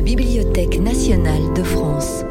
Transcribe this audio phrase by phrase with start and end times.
[0.00, 2.24] la Bibliothèque nationale de France.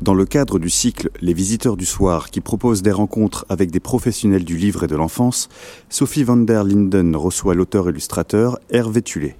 [0.00, 3.80] Dans le cadre du cycle Les visiteurs du soir qui propose des rencontres avec des
[3.80, 5.48] professionnels du livre et de l'enfance,
[5.88, 9.34] Sophie van der Linden reçoit l'auteur-illustrateur Hervé Tulé.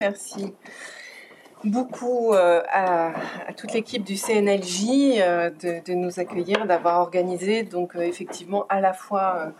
[0.00, 0.54] Merci
[1.64, 3.12] beaucoup euh, à,
[3.54, 8.94] toute l'équipe du CNLJ euh, de, nous accueillir, d'avoir organisé donc euh, effectivement à la
[8.94, 9.52] fois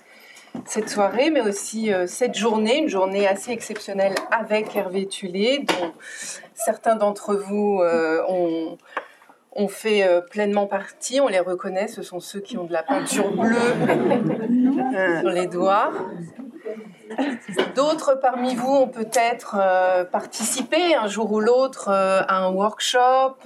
[0.65, 5.93] cette soirée, mais aussi cette journée, une journée assez exceptionnelle avec Hervé Tulé, dont
[6.55, 7.83] certains d'entre vous
[8.29, 8.79] ont,
[9.53, 11.21] ont, fait pleinement partie.
[11.21, 13.57] On les reconnaît, ce sont ceux qui ont de la peinture bleue
[15.21, 15.93] sur les doigts.
[17.75, 23.37] D'autres parmi vous ont peut-être euh, participé un jour ou l'autre euh, à un workshop,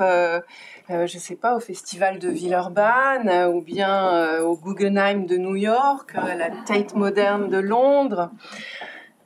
[0.90, 6.12] euh, je sais pas, au festival de Villeurbanne ou bien au Guggenheim de New York,
[6.14, 8.30] à la Tate Moderne de Londres.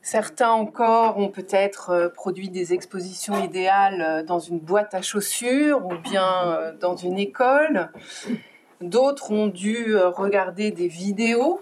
[0.03, 6.75] Certains encore ont peut-être produit des expositions idéales dans une boîte à chaussures ou bien
[6.79, 7.91] dans une école.
[8.83, 11.61] D'autres ont dû regarder des vidéos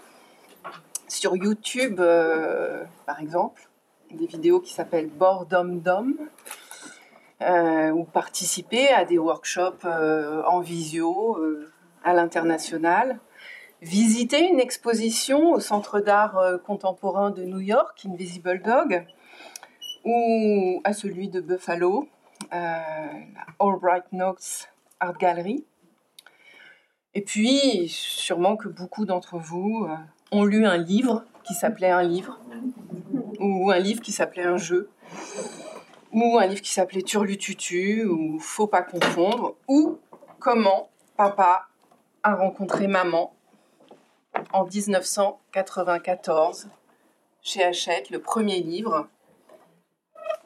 [1.12, 3.68] sur YouTube, euh, par exemple,
[4.10, 6.24] des vidéos qui s'appellent Boredom Dom, euh,
[7.92, 11.38] ou participer à des workshops euh, en visio
[12.04, 13.20] à l'international,
[13.80, 19.06] visiter une exposition au Centre d'art contemporain de New York, Invisible Dog,
[20.04, 22.08] ou à celui de Buffalo,
[23.60, 24.68] Albright Knox
[25.00, 25.64] Art Gallery.
[27.14, 29.88] Et puis, sûrement que beaucoup d'entre vous
[30.32, 32.40] ont lu un livre qui s'appelait un livre,
[33.38, 34.88] ou un livre qui s'appelait un jeu,
[36.12, 39.98] ou un livre qui s'appelait Turlututu, ou Faut pas confondre, ou
[40.38, 41.68] Comment papa
[42.22, 43.34] a rencontré maman
[44.52, 46.68] en 1994
[47.42, 49.08] chez Hachette, le premier livre.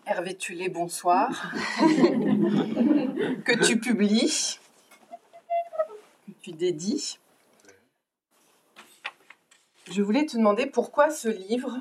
[0.07, 1.53] Hervé Tulé, bonsoir.
[1.79, 4.61] que tu publies,
[6.27, 7.19] que tu dédies.
[9.91, 11.81] Je voulais te demander pourquoi ce livre?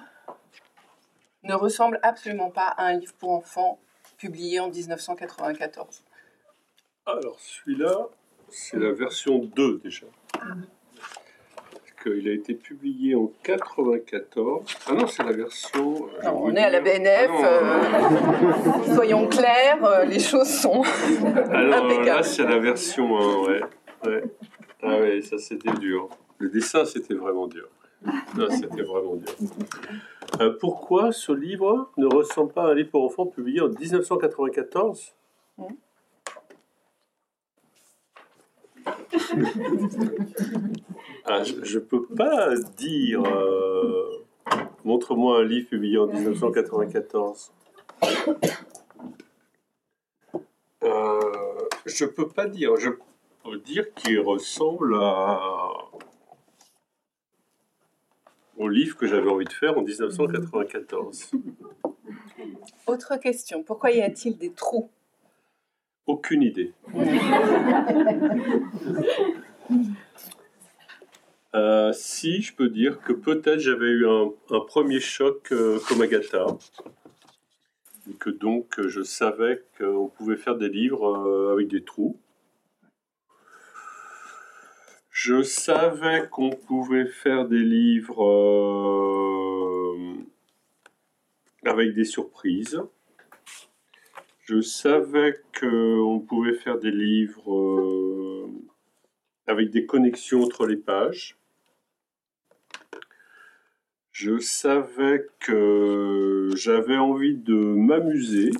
[1.46, 3.80] Ne ressemble absolument pas à un livre pour enfants
[4.18, 6.04] publié en 1994.
[7.06, 8.08] Alors celui-là,
[8.50, 10.08] c'est la version 2 déjà.
[10.34, 14.64] Parce qu'il a été publié en 94.
[14.88, 16.08] Ah non, c'est la version.
[16.24, 17.30] Euh, on est à la BNF.
[17.30, 17.44] Ah
[18.90, 20.84] euh, soyons clairs, euh, les choses sont
[21.52, 23.62] Alors là, c'est la version 1, ouais.
[24.06, 24.24] ouais.
[24.82, 26.10] Ah ouais, ça c'était dur.
[26.38, 27.70] Le dessin, c'était vraiment dur.
[28.50, 29.36] C'était vraiment dur.
[30.42, 35.14] Euh, pourquoi ce livre ne ressemble pas à un livre pour enfants publié en 1994
[41.26, 43.24] ah, Je ne peux pas dire.
[43.24, 44.26] Euh,
[44.84, 47.52] montre-moi un livre publié en 1994.
[50.84, 51.20] Euh,
[51.86, 52.76] je peux pas dire.
[52.78, 52.90] Je
[53.44, 55.40] peux dire qu'il ressemble à
[58.58, 61.32] au livre que j'avais envie de faire en 1994.
[62.88, 64.90] Autre question, pourquoi y a-t-il des trous?
[66.06, 66.74] Aucune idée.
[71.56, 76.48] Euh, si, je peux dire que peut-être j'avais eu un, premier choc euh, comme Agatha,
[78.10, 82.20] et que donc je savais qu'on pouvait faire des livres euh, avec des trous.
[85.28, 90.14] Je savais qu'on pouvait faire des livres euh,
[91.66, 92.80] avec des surprises.
[94.44, 98.52] Je savais qu'on pouvait faire des livres euh,
[99.48, 101.36] avec des connexions entre les pages.
[104.12, 108.52] Je savais que j'avais envie de m'amuser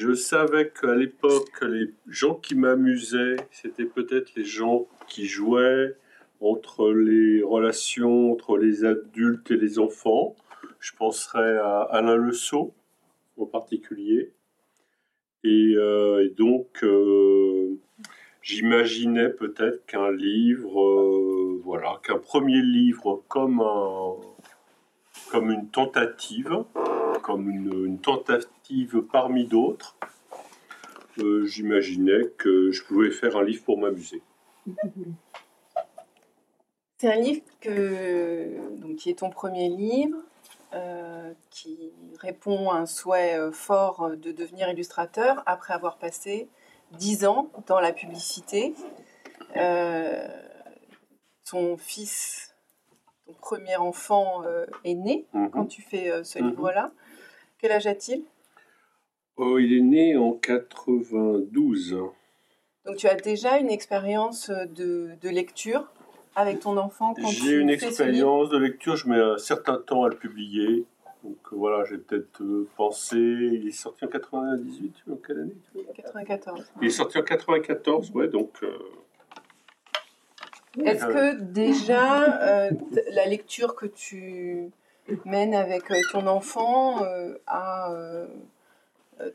[0.00, 5.94] je savais qu'à l'époque, les gens qui m'amusaient, c'était peut-être les gens qui jouaient
[6.40, 10.36] entre les relations entre les adultes et les enfants.
[10.78, 12.32] Je penserais à Alain Le
[13.36, 14.32] en particulier.
[15.44, 17.78] Et, euh, donc, euh,
[18.40, 24.14] j'imaginais peut-être qu'un livre, euh, voilà, qu'un premier livre comme, un,
[25.30, 26.64] comme une tentative,
[27.20, 29.96] comme une, tentative parmi d'autres,
[31.18, 34.22] euh, j'imaginais que je pouvais faire un livre pour m'amuser.
[36.98, 40.16] C'est un livre que, qui est ton premier livre,
[40.74, 46.48] euh, qui répond à un souhait euh, fort de devenir illustrateur après avoir passé
[46.92, 48.74] dix ans dans la publicité.
[51.50, 52.54] ton fils,
[53.26, 54.44] ton premier enfant
[54.84, 55.50] est né mhm.
[55.50, 56.50] quand tu fais ce mhm.
[56.50, 56.92] livre-là.
[57.60, 58.22] Quel âge a-t-il?
[59.36, 61.98] Oh, il est né en 92.
[62.86, 65.86] Donc tu as déjà une expérience de, de lecture
[66.36, 70.08] avec ton enfant quand J'ai une expérience de lecture, je mets un certain temps à
[70.08, 70.84] le publier.
[71.22, 73.18] Donc euh, voilà, j'ai peut-être euh, pensé.
[73.18, 75.56] Il est sorti en 98 ou en quelle année?
[75.94, 76.72] 94.
[76.80, 78.50] Il est sorti en 94, ouais, donc.
[78.62, 78.78] Euh,
[80.82, 82.70] Est-ce que déjà
[83.12, 84.70] la lecture que tu
[85.24, 87.02] mènes avec ton enfant
[87.46, 87.92] a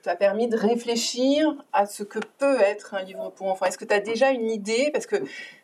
[0.02, 3.66] t'a permis de réfléchir à ce que peut être un livre pour enfants.
[3.66, 4.90] Est-ce que tu as déjà une idée?
[4.92, 5.18] Parce que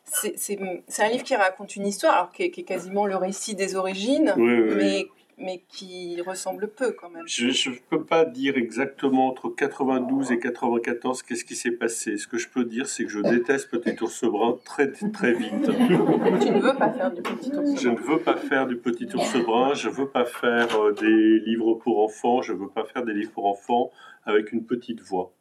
[0.04, 0.60] c'est
[1.00, 3.76] un livre qui raconte une histoire, alors qui est, qui est quasiment le récit des
[3.76, 5.08] origines, oui, oui, mais
[5.42, 7.24] mais qui ressemble peu quand même.
[7.28, 12.18] Je ne peux pas dire exactement entre 92 et 94 qu'est-ce qui s'est passé.
[12.18, 15.52] Ce que je peux dire, c'est que je déteste Petit Ours Brun très, très vite.
[15.64, 18.78] Tu ne veux pas faire du Petit Ours Brun Je ne veux pas faire du
[18.78, 22.60] Petit Ours Brun, je ne veux pas faire euh, des livres pour enfants, je ne
[22.60, 23.92] veux pas faire des livres pour enfants
[24.26, 25.34] avec une petite voix.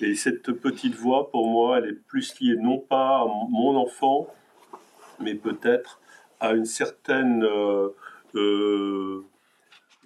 [0.00, 4.28] Et cette petite voix, pour moi, elle est plus liée non pas à mon enfant,
[5.20, 6.00] mais peut-être
[6.40, 7.44] à une certaine...
[7.44, 7.90] Euh,
[8.34, 9.24] euh,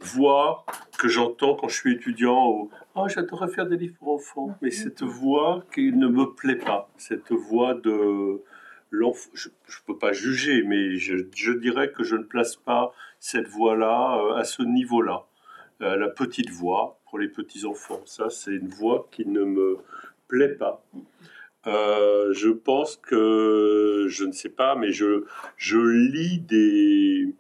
[0.01, 0.65] voix
[0.99, 4.71] que j'entends quand je suis étudiant ou oh, j'adorerais faire des livres pour enfants mais
[4.71, 8.43] cette voix qui ne me plaît pas cette voix de
[8.91, 12.93] l'enfant je ne peux pas juger mais je, je, dirais que je ne place pas
[13.19, 15.25] cette voix là euh, à ce niveau là
[15.83, 19.79] euh, la petite voix pour les petits enfants ça c'est une voix qui ne me
[20.29, 20.83] plaît pas.
[21.67, 25.25] Euh, je pense que je ne sais pas mais je
[25.57, 27.35] je lis des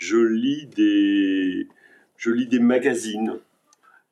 [0.00, 1.68] je lis des,
[2.16, 3.38] je lis des magazines.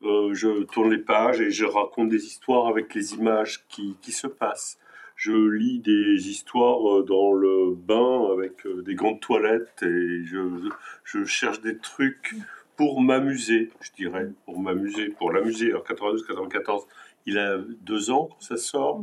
[0.03, 4.13] Euh, je tourne les pages et je raconte des histoires avec les images qui, qui
[4.13, 4.79] se passent.
[5.17, 10.71] Je lis des histoires euh, dans le bain avec euh, des grandes toilettes et je,
[11.03, 12.37] je cherche des trucs
[12.77, 15.71] pour m'amuser, je dirais, pour m'amuser, pour l'amuser.
[15.71, 16.87] Alors 92, 94,
[17.27, 19.03] il a deux ans quand ça sort.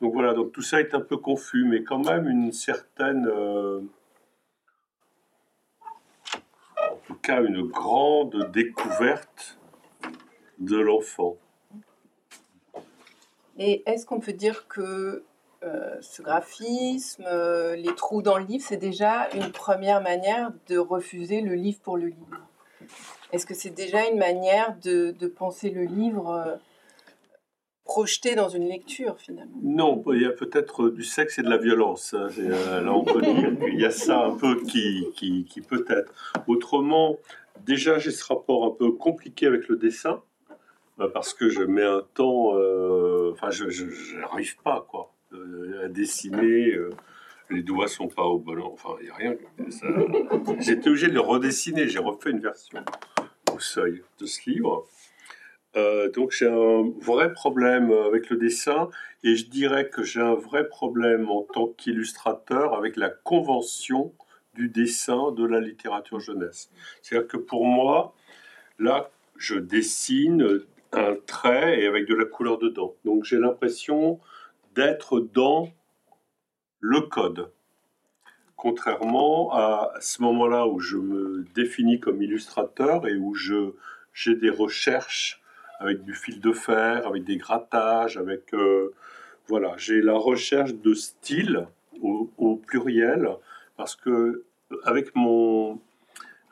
[0.00, 3.30] Donc voilà, donc tout ça est un peu confus, mais quand même une certaine
[7.34, 9.58] une grande découverte
[10.58, 11.36] de l'enfant.
[13.58, 15.24] Et est-ce qu'on peut dire que
[15.62, 20.78] euh, ce graphisme, euh, les trous dans le livre, c'est déjà une première manière de
[20.78, 22.46] refuser le livre pour le livre?
[23.32, 26.58] Est-ce que c'est déjà une manière de, de penser le livre
[27.96, 29.56] projeté dans une lecture finalement.
[29.62, 32.12] Non, il y a peut-être du sexe et de la violence.
[32.12, 32.28] Hein.
[32.38, 35.82] Euh, là, on peut dire qu'il y a ça un peu qui, qui, qui peut
[35.88, 36.12] être.
[36.46, 37.16] Autrement,
[37.64, 40.20] déjà, j'ai ce rapport un peu compliqué avec le dessin
[41.00, 42.54] euh, parce que je mets un temps.
[42.58, 43.64] Euh, enfin, je
[44.20, 45.14] n'arrive pas quoi
[45.82, 46.74] à dessiner.
[47.48, 48.60] les doigts sont pas au bon.
[48.62, 49.36] Enfin, il n'y a rien.
[50.58, 51.88] J'étais obligé de le redessiner.
[51.88, 52.84] J'ai refait une version
[53.54, 54.86] au seuil de ce livre.
[55.76, 58.88] Euh, donc j'ai un vrai problème avec le dessin
[59.22, 64.14] et je dirais que j'ai un vrai problème en tant qu'illustrateur avec la convention
[64.54, 66.70] du dessin de la littérature jeunesse.
[67.02, 68.14] C'est-à-dire que pour moi,
[68.78, 70.60] là, je dessine
[70.92, 72.94] un trait et avec de la couleur dedans.
[73.04, 74.18] Donc j'ai l'impression
[74.74, 75.68] d'être dans
[76.80, 77.50] le code.
[78.54, 85.42] Contrairement à ce moment-là où je me définis comme illustrateur et où j'ai des recherches
[85.78, 88.92] avec du fil de fer, avec des grattages, avec euh,
[89.48, 91.66] voilà, j'ai la recherche de style
[92.02, 93.28] au, pluriel
[93.76, 94.44] parce que
[94.84, 95.80] avec mon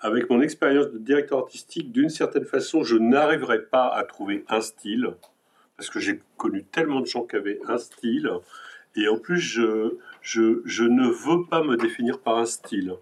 [0.01, 4.61] avec mon expérience de directeur artistique, d'une certaine façon, je n'arriverai pas à trouver un
[4.61, 5.15] style
[5.77, 8.31] parce que j'ai connu tellement de gens qui avaient un style
[8.97, 12.95] et en plus je, je, je ne veux pas me définir par un style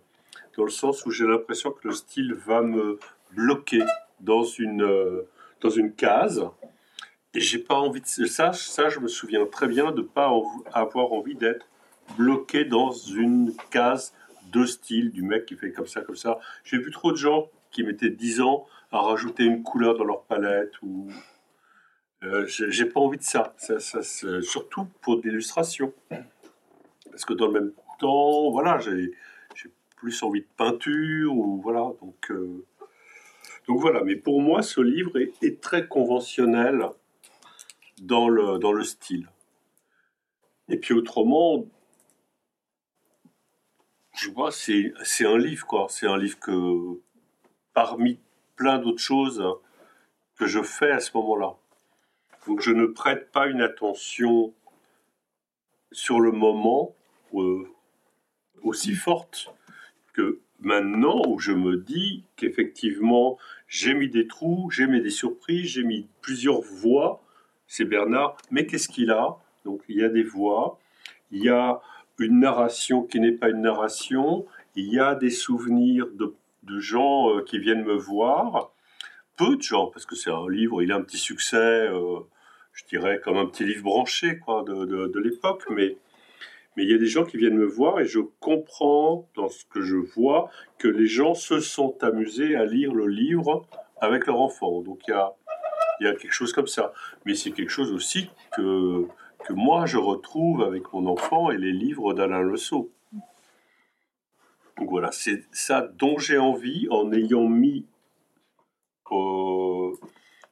[0.56, 2.98] dans le sens où j'ai l'impression que le style va me
[3.32, 3.82] bloquer
[4.20, 5.22] dans une euh,
[5.62, 6.44] dans une case.
[7.34, 8.52] Et j'ai pas envie de ça.
[8.52, 10.30] Ça, je me souviens très bien de pas
[10.72, 11.66] avoir envie d'être
[12.18, 14.12] bloqué dans une case
[14.50, 16.38] de style du mec qui fait comme ça, comme ça.
[16.64, 20.24] J'ai vu trop de gens qui mettaient 10 ans à rajouter une couleur dans leur
[20.24, 21.08] palette ou
[22.22, 23.54] euh, j'ai pas envie de ça.
[23.56, 24.02] ça,
[24.42, 25.92] surtout pour l'illustration.
[27.10, 29.12] Parce que dans le même temps, voilà, j'ai
[29.96, 31.92] plus envie de peinture ou voilà.
[32.00, 32.64] Donc euh,
[33.68, 36.88] donc voilà, mais pour moi, ce livre est, très conventionnel
[38.00, 39.28] dans le, style.
[40.68, 41.64] Et puis autrement,
[44.14, 45.86] je vois, c'est, c'est un livre, quoi.
[45.88, 47.00] C'est un livre que,
[47.72, 48.18] parmi
[48.56, 49.42] plein d'autres choses
[50.36, 51.54] que je fais à ce moment-là.
[52.46, 54.52] Donc je ne prête pas une attention
[55.92, 56.96] sur le moment
[57.34, 57.68] euh,
[58.62, 59.54] aussi forte
[60.12, 63.38] que maintenant où je me dis qu'effectivement,
[63.68, 67.22] j'ai mis des trous, j'ai mis des surprises, j'ai mis plusieurs voix.
[67.66, 69.36] C'est Bernard, mais qu'est-ce qu'il a?
[69.64, 70.78] Donc il y a des voix,
[71.30, 71.80] il y a
[72.18, 76.34] une narration qui n'est pas une narration, il y a des souvenirs de,
[76.78, 78.72] gens euh, qui viennent me voir,
[79.36, 82.20] peu de gens, parce que c'est un livre, il a un petit succès, euh,
[82.72, 85.96] je dirais comme un petit livre branché quoi, de, de l'époque, mais
[86.76, 89.64] mais il y a des gens qui viennent me voir et je comprends dans ce
[89.66, 93.66] que je vois que les gens se sont amusés à lire le livre
[94.00, 94.80] avec leur enfant.
[94.80, 95.34] Donc il y a,
[96.00, 96.92] a quelque chose comme ça.
[97.24, 99.06] Mais c'est quelque chose aussi que,
[99.50, 102.56] moi je retrouve avec mon enfant et les livres d'Alain Le
[104.78, 107.84] Donc voilà, c'est ça dont j'ai envie en ayant mis
[109.10, 109.92] euh,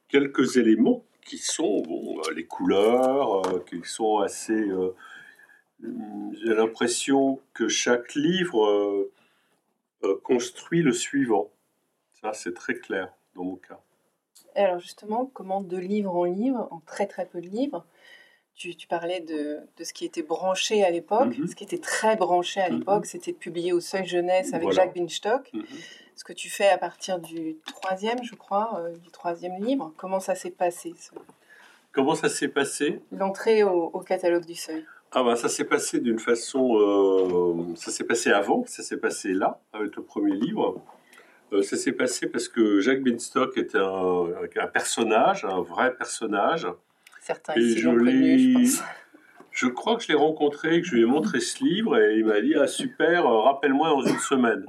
[0.07, 4.93] quelques éléments qui sont bon, les couleurs, euh, qui sont assez euh,
[5.81, 9.11] j'ai l'impression que chaque livre euh,
[10.03, 11.49] euh, construit le suivant.
[12.21, 13.79] Ça, c'est très clair dans mon cas.
[14.55, 17.85] alors justement, comment de livre en livre, en très très peu de livres,
[18.55, 21.37] tu, parlais de, de, ce qui était branché à l'époque.
[21.37, 21.47] Mhm.
[21.47, 22.79] Ce qui était très branché à mhm.
[22.79, 25.51] l'époque, c'était de publier au Seuil Jeunesse avec Jacques Binstock.
[25.53, 25.65] Mhm.
[26.15, 29.91] Ce que tu fais à partir du troisième, je crois, euh, du troisième livre.
[29.97, 30.93] Comment ça s'est passé
[31.91, 33.01] Comment ça s'est passé?
[33.11, 34.85] L'entrée au, au catalogue du Seuil?
[35.13, 39.33] Ah bah ça s'est passé d'une façon, euh, ça s'est passé avant, ça s'est passé
[39.33, 40.81] là avec le premier livre.
[41.51, 44.27] Euh, ça s'est passé parce que Jacques Binstock était un,
[44.61, 46.65] un, personnage, un vrai personnage.
[47.19, 48.83] Certains ici l'ont connu, je pense.
[49.51, 52.23] Je crois que je l'ai rencontré, que je lui ai montré ce livre et il
[52.23, 54.65] m'a dit ah super, euh, rappelle-moi dans une semaine.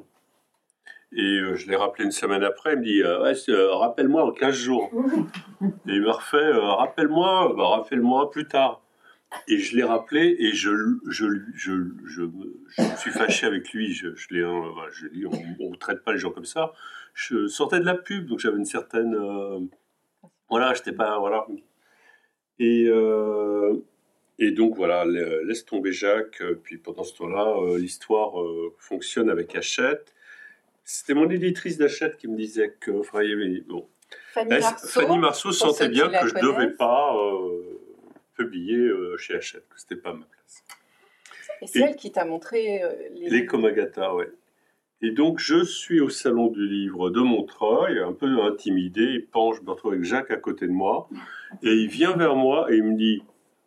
[1.12, 4.90] Et je l'ai rappelé une semaine après, il me dit ouais, rappelle-moi en 15 jours.
[5.86, 8.82] Et il m'a refait rappelle-moi, bah, rappelle-moi plus tard.
[9.48, 10.70] Et je l'ai rappelé et je,
[11.08, 11.72] je, je,
[12.04, 13.92] je, me suis fâché avec lui.
[13.92, 14.40] Je, je l'ai,
[14.92, 16.72] je dit, on ne traite pas les gens comme ça.
[17.14, 19.14] Je sortais de la pub, donc j'avais une certaine.
[19.14, 19.60] Euh,
[20.48, 21.18] voilà, j'étais pas.
[21.18, 21.46] Voilà.
[22.58, 23.76] Et, euh,
[24.38, 26.42] et donc voilà, laisse tomber Jacques.
[26.62, 28.32] Puis pendant ce temps-là, euh, l'histoire
[28.78, 30.14] fonctionne avec Hachette.
[30.84, 32.90] C'était mon éditrice d'Hachette qui me disait que.
[32.90, 33.22] Enfin,
[33.66, 33.88] bon,
[34.32, 37.14] Fanny Marceau, sentait bien que je ne devais pas
[38.34, 40.64] publié euh, chez Hachette, que c'était pas ma place.
[41.60, 43.30] Et c'est elle qui t'a montré euh, les...
[43.30, 44.30] Les Komagata, ouais.
[45.04, 49.02] Et donc, je suis au salon du livre de Montreuil, un peu intimidé.
[49.02, 51.08] Il penche, je me retrouve avec Jacques à côté de moi.
[51.64, 53.20] Et il vient vers moi et il me dit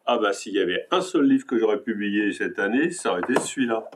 [0.06, 3.22] Ah, bah, s'il y avait un seul livre que j'aurais publié cette année, ça aurait
[3.22, 3.90] été celui-là.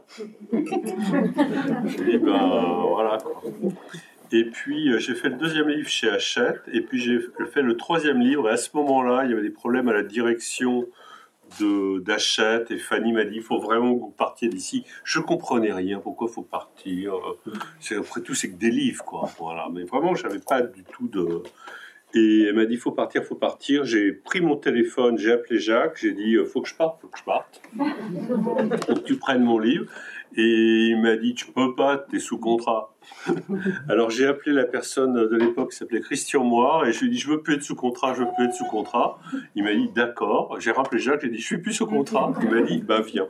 [0.52, 3.18] je dis Ben, voilà.
[4.32, 7.20] Et puis euh, j'ai fait le deuxième livre chez Hachette, et puis j'ai
[7.52, 10.04] fait le troisième livre, et à ce moment-là, il y avait des problèmes à la
[10.04, 10.88] direction
[11.60, 14.86] d'Hachette, et Fanny m'a dit, il faut vraiment que vous partiez d'ici.
[15.04, 17.16] Je comprenais rien, pourquoi il faut partir.
[17.98, 19.30] Après tout, c'est que des livres, quoi.
[19.74, 21.42] Mais vraiment, je n'avais pas du tout de...
[22.16, 23.84] Et elle m'a dit, il faut partir, il faut partir.
[23.84, 27.08] J'ai pris mon téléphone, j'ai appelé Jacques, j'ai dit, il faut que je parte, faut
[27.08, 27.62] que je parte.
[27.78, 29.86] faut que tu prennes mon livre.
[30.36, 32.94] Et il m'a dit, tu peux pas, tu es sous contrat.
[33.90, 37.10] Alors j'ai appelé la personne de l'époque qui s'appelait Christian Moire et je lui ai
[37.12, 39.20] dit, je veux plus être sous contrat, je veux plus être sous contrat.
[39.56, 40.60] Il m'a dit, d'accord.
[40.60, 42.34] J'ai rappelé Jacques, j'ai dit, je suis plus sous contrat.
[42.42, 43.28] Il m'a dit, bah viens.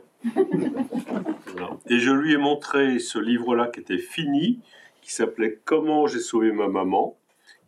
[1.88, 4.60] Et je lui ai montré ce livre-là qui était fini,
[5.00, 7.16] qui s'appelait Comment j'ai sauvé ma maman,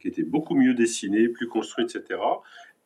[0.01, 2.21] qui était beaucoup mieux dessiné, plus construit, etc.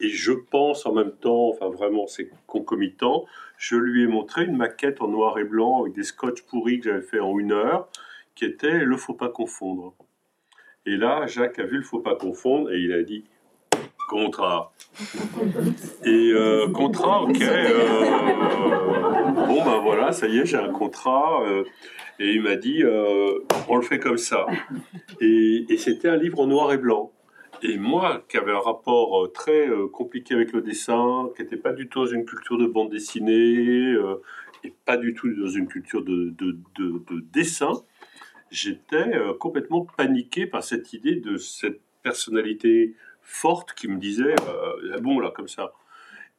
[0.00, 3.24] Et je pense en même temps, enfin vraiment c'est concomitant,
[3.58, 6.90] je lui ai montré une maquette en noir et blanc avec des scotch pourris que
[6.90, 7.88] j'avais fait en une heure,
[8.34, 9.94] qui était Le Faut pas confondre.
[10.84, 13.24] Et là, Jacques a vu Le Faut pas confondre et il a dit
[14.08, 14.72] Contrat.
[16.04, 17.42] Et euh, contrat, ok.
[17.42, 18.04] Euh,
[19.48, 21.42] bon, ben voilà, ça y est, j'ai un contrat.
[21.44, 21.64] Euh,
[22.20, 22.84] et il m'a dit
[23.68, 24.46] On le fait comme ça.
[25.20, 27.10] et c'était un livre en noir et blanc.
[27.62, 31.56] Et moi, qui avais un rapport euh, très euh, compliqué avec le dessin, qui n'était
[31.56, 34.22] pas du tout dans une culture de bande dessinée, euh,
[34.64, 37.72] et pas du tout dans une culture de, de, de, dessin,
[38.50, 45.20] j'étais complètement paniqué par cette idée de cette personnalité forte qui me disait ah bon
[45.20, 45.72] là comme ça.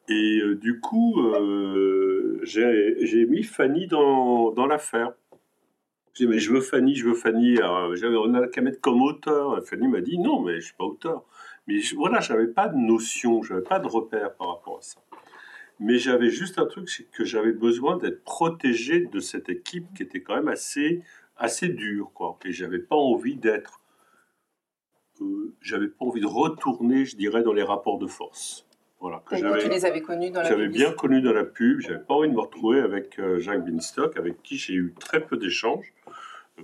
[0.08, 1.22] Et du coup,
[2.42, 5.12] j'ai mis Fanny dans l'affaire
[6.26, 7.56] mais je veux Fanny, je veux Fanny.
[7.94, 9.64] J'avais Ronald Kamet comme auteur.
[9.64, 11.24] Fanny m'a dit non, mais je suis pas auteur.
[11.68, 15.00] Mais je, voilà, j'avais pas de notion, j'avais pas de repère par rapport à ça.
[15.80, 20.02] Mais j'avais juste un truc, c'est que j'avais besoin d'être protégé de cette équipe qui
[20.02, 21.02] était quand même assez,
[21.36, 22.38] assez dure, quoi.
[22.44, 23.80] Et j'avais pas envie d'être,
[25.20, 28.66] euh, j'avais pas envie de retourner, je dirais, dans les rapports de force.
[29.00, 31.80] Voilà, que j'avais, tu les avais connus dans la J'avais bien connu dans la pub,
[31.80, 35.20] j'avais pas envie de me retrouver avec euh, Jacques Binstock, avec qui j'ai eu très
[35.20, 35.92] peu d'échanges.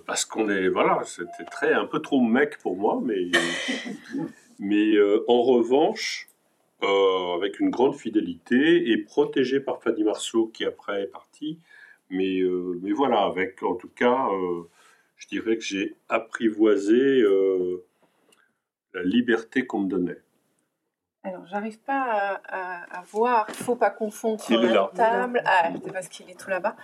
[0.07, 3.31] Parce qu'on est voilà, c'était très un peu trop mec pour moi, mais
[4.59, 6.29] mais euh, en revanche,
[6.83, 11.59] euh, avec une grande fidélité et protégé par Fanny Marceau qui après est partie,
[12.11, 14.29] mais euh, mais voilà, avec en tout cas,
[15.17, 17.23] je dirais que j'ai apprivoisé
[18.93, 20.21] la liberté qu'on me donnait.
[21.27, 23.47] Alors, j'arrive pas à, voir.
[23.49, 25.43] Il faut pas confondre sur la table.
[25.47, 26.77] Ah, c'est parce qu'il est tout là-bas.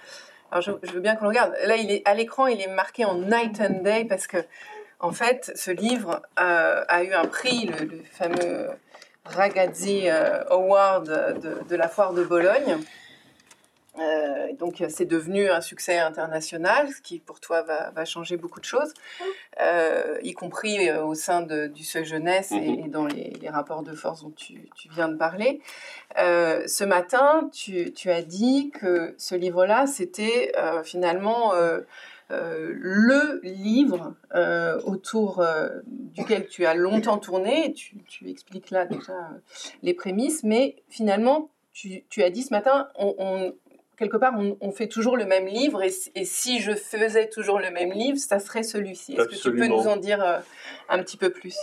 [0.50, 1.54] Alors, je, veux bien qu'on le regarde.
[1.64, 4.38] Là, à l'écran, il est marqué en Night and Day parce que,
[4.99, 8.69] en fait, ce livre euh, a eu un prix, le, fameux
[9.25, 12.78] Ragazzi euh, Award de, la foire de Bologne.
[14.00, 18.64] Euh, donc c'est devenu un succès international, ce qui pour toi va, changer beaucoup de
[18.64, 18.95] choses,
[19.61, 22.90] euh, y compris euh, au sein du seuil jeunesse et, mhm.
[22.90, 25.61] dans les, rapports de force dont tu, viens de parler.
[26.16, 30.52] ce matin, tu, as dit que ce livre-là, c'était
[30.85, 31.52] finalement
[32.30, 34.14] le livre
[34.85, 35.45] autour
[35.85, 37.73] duquel tu as longtemps tourné.
[37.73, 39.30] Tu, tu expliques là déjà
[39.83, 43.52] les prémices, mais finalement, tu, as dit ce matin, on,
[44.00, 47.92] quelque part, on, fait toujours le même livre, et, si je faisais toujours le même
[47.92, 49.12] livre, ça serait celui-ci.
[49.12, 50.38] Est-ce que tu peux nous en dire euh,
[50.88, 51.54] un petit peu plus?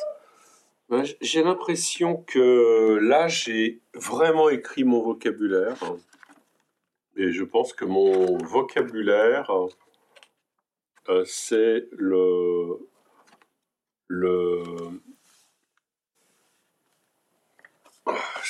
[0.88, 5.78] Ben, J'ai l'impression que là, j'ai vraiment écrit mon vocabulaire.
[7.16, 9.52] Et je pense que mon vocabulaire,
[11.10, 12.88] euh, c'est le,
[14.08, 14.64] le,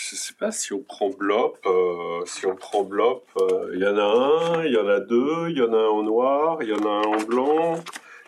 [0.09, 1.57] je sais pas si on prend Blop.
[1.65, 4.99] Euh, si on prend Blop, euh, il y en a un, il y en a
[4.99, 7.75] deux, il y en a un en noir, il y en a un en blanc,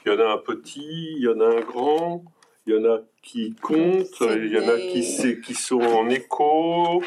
[0.05, 2.23] il y en a un petit, il y en a un grand,
[2.67, 7.01] il y en a qui comptent, il y en a qui, qui sont en écho.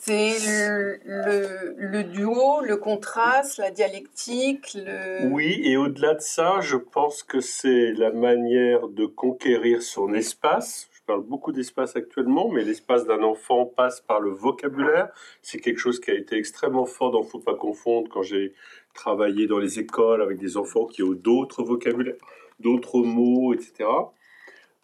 [0.00, 4.74] C'est le, le, duo, le contraste, la dialectique.
[4.74, 5.26] Le...
[5.26, 10.88] Oui, et au-delà de ça, je pense que c'est la manière de conquérir son espace
[11.08, 15.08] parle beaucoup d'espace actuellement, mais l'espace d'un enfant passe par le vocabulaire.
[15.40, 18.52] C'est quelque chose qui a été extrêmement fort dans Faut pas confondre quand j'ai
[18.92, 22.16] travaillé dans les écoles avec des enfants qui ont d'autres vocabulaires,
[22.60, 23.88] d'autres mots, etc.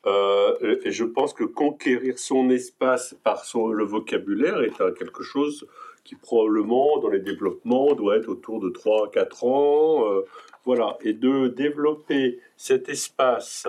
[0.06, 5.66] Euh, et je pense que conquérir son espace par son, le vocabulaire est quelque chose
[6.04, 10.10] qui probablement dans les développements doit être autour de 3-4 ans.
[10.10, 10.22] Euh,
[10.64, 10.96] voilà.
[11.02, 13.66] Et de développer cet espace,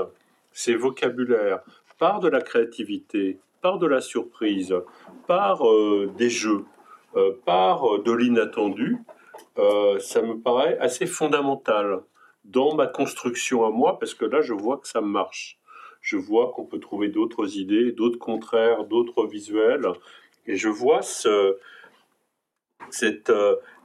[0.54, 1.62] ces vocabulaires,
[1.98, 4.76] par de la créativité, par de la surprise,
[5.28, 6.66] par euh, des jeux,
[7.16, 8.98] euh, par euh, de l'inattendu,
[10.00, 12.02] ça me paraît assez fondamental
[12.44, 15.58] dans ma construction à moi, parce que là, je vois que ça marche.
[16.02, 19.88] Je vois qu'on peut trouver d'autres idées, d'autres contraires, d'autres visuels,
[20.46, 21.58] et je vois ce,
[22.90, 23.32] cet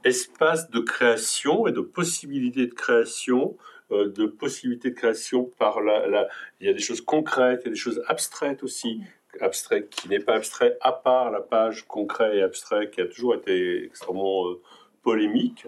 [0.03, 3.57] espace de création et de possibilité de création
[3.91, 6.27] de possibilités de création par la,
[6.59, 9.01] Il y a des choses concrètes, il y a des choses abstraites aussi.
[9.39, 13.35] Abstrait qui n'est pas abstrait à part la page concret et abstrait qui a toujours
[13.35, 14.61] été extrêmement euh,
[15.03, 15.67] polémique.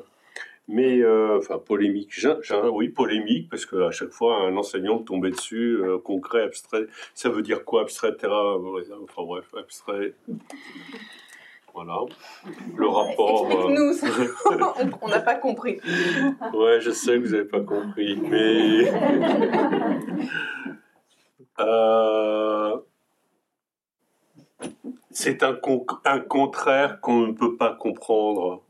[0.67, 2.13] Mais, euh, enfin, polémique,
[2.71, 6.88] oui, polémique, parce qu'à chaque fois, un enseignant tombait dessus, concret, abstrait.
[7.13, 8.31] Ça veut dire quoi, abstrait, etc.
[8.31, 10.13] Enfin, bref, abstrait.
[11.73, 11.99] Voilà.
[12.75, 13.47] Le rapport.
[13.51, 15.79] Explique-nous, euh, on n'a pas compris.
[16.53, 18.91] ouais, je sais que vous n'avez pas compris, mais.
[21.59, 22.75] Euh,
[25.12, 25.55] c'est un,
[26.05, 28.63] un contraire qu'on ne peut pas comprendre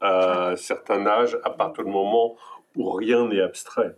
[0.00, 2.36] à un certain âge, à partir du moment
[2.76, 3.96] où rien n'est abstrait.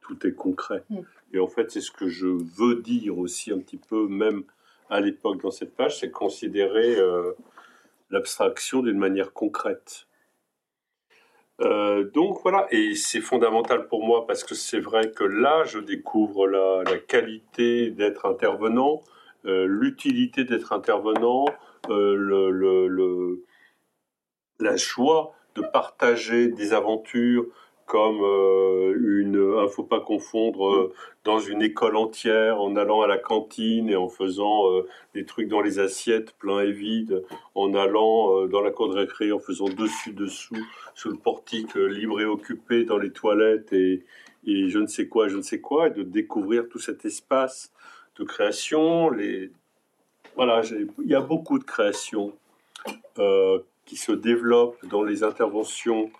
[0.00, 0.82] Tout est concret.
[0.88, 1.02] Hmm.
[1.34, 4.44] Et en fait, c'est ce que je veux dire aussi un petit peu, même
[4.88, 6.96] à l'époque dans cette page, c'est considérer.
[6.96, 7.32] Euh,
[8.12, 10.06] l'abstraction d'une manière concrète.
[11.60, 15.78] Euh, donc voilà, et c'est fondamental pour moi parce que c'est vrai que là, je
[15.78, 19.02] découvre la, qualité d'être intervenant,
[19.46, 21.46] euh, l'utilité d'être intervenant,
[21.88, 23.44] euh, le, le,
[24.60, 27.46] la joie de partager des aventures,
[27.86, 33.06] comme euh, une, un faut pas confondre euh, dans une école entière en allant à
[33.06, 37.22] la cantine et en faisant euh, des trucs dans les assiettes pleins et vides,
[37.54, 40.56] en allant dans la cour de récré, en faisant dessus dessous
[40.94, 44.04] sous le portique libre et occupé dans les toilettes et,
[44.46, 47.72] et je ne sais quoi, je ne sais quoi, et de découvrir tout cet espace
[48.16, 49.10] de création.
[50.34, 52.32] Voilà, il y a beaucoup de créations
[53.84, 56.10] qui se développent dans les interventions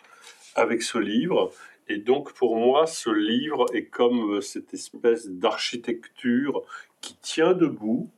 [0.54, 1.50] avec ce livre.
[1.88, 6.62] Et donc pour moi, ce livre est comme euh, cette espèce d'architecture
[7.00, 8.10] qui tient debout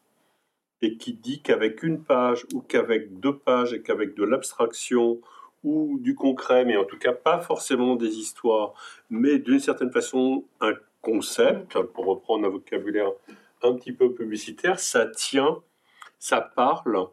[0.82, 5.20] et qui dit qu'avec une page ou qu'avec deux pages et qu'avec de l'abstraction
[5.62, 8.74] ou du concret, mais en tout cas pas forcément des histoires,
[9.08, 13.10] mais d'une certaine façon un concept, pour reprendre un vocabulaire
[13.62, 15.62] un petit peu publicitaire, ça tient,
[16.18, 17.08] ça parle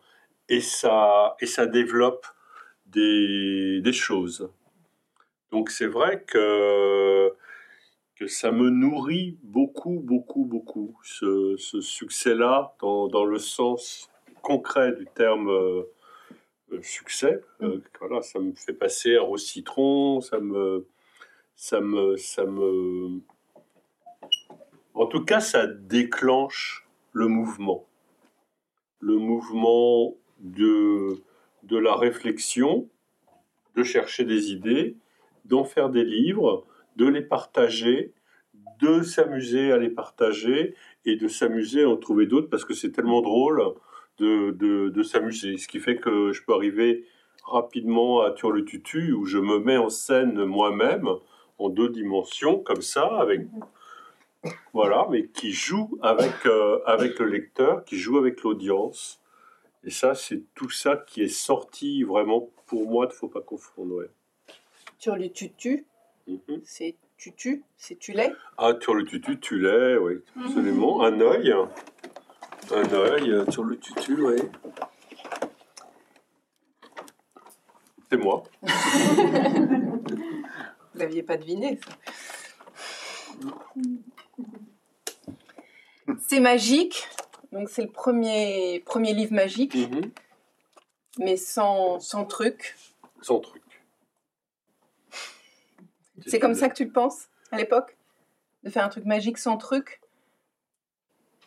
[0.49, 2.25] et ça, et ça développe
[2.87, 4.49] des, des choses.
[5.51, 7.31] Donc c'est vrai que,
[8.15, 14.09] que ça me nourrit beaucoup, beaucoup, beaucoup, ce, ce succès-là, dans, dans, le sens
[14.41, 15.49] concret du terme.
[15.49, 15.83] Euh,
[16.71, 17.41] euh, succès.
[17.61, 17.81] Euh, mm.
[17.99, 20.87] voilà, ça me fait passer à rose citron, ça me,
[21.55, 23.21] ça me, ça me.
[24.93, 27.87] En tout cas, ça déclenche le mouvement,
[28.99, 31.21] le mouvement de
[31.63, 32.89] de la réflexion,
[33.75, 34.95] de chercher des idées,
[35.45, 38.13] d'en faire des livres, de les partager,
[38.79, 40.75] de s'amuser à les partager
[41.05, 43.61] et de s'amuser à en trouver d'autres parce que c'est tellement drôle
[44.17, 45.57] de, s'amuser.
[45.57, 47.05] Ce qui fait que je peux arriver
[47.43, 51.09] rapidement à Tur le Tutu où je me mets en scène moi-même
[51.57, 53.41] en deux dimensions comme ça avec
[54.73, 59.21] voilà mais qui joue avec euh, avec le lecteur qui joue avec l'audience
[59.83, 64.03] et ça c'est tout ça qui est sorti vraiment pour moi de faut pas confondre.
[65.07, 65.85] Le Tutu
[66.27, 66.61] mhm.
[66.63, 71.53] c'est tutu c'est tu l'es ah Tur le Tutu tu l'es oui absolument un œil
[72.73, 74.37] un œil euh, sur le tutu, oui.
[78.09, 78.43] C'est moi.
[78.61, 78.69] Vous
[80.95, 81.79] l'aviez pas deviné,
[86.27, 87.07] C'est magique.
[87.51, 90.11] Donc c'est le premier, premier livre magique, mhm.
[91.19, 92.77] mais sans, sans truc.
[93.21, 93.60] Sans truc.
[96.25, 97.97] C'est comme ça que tu le penses à l'époque?
[98.63, 100.01] De faire un truc magique sans truc?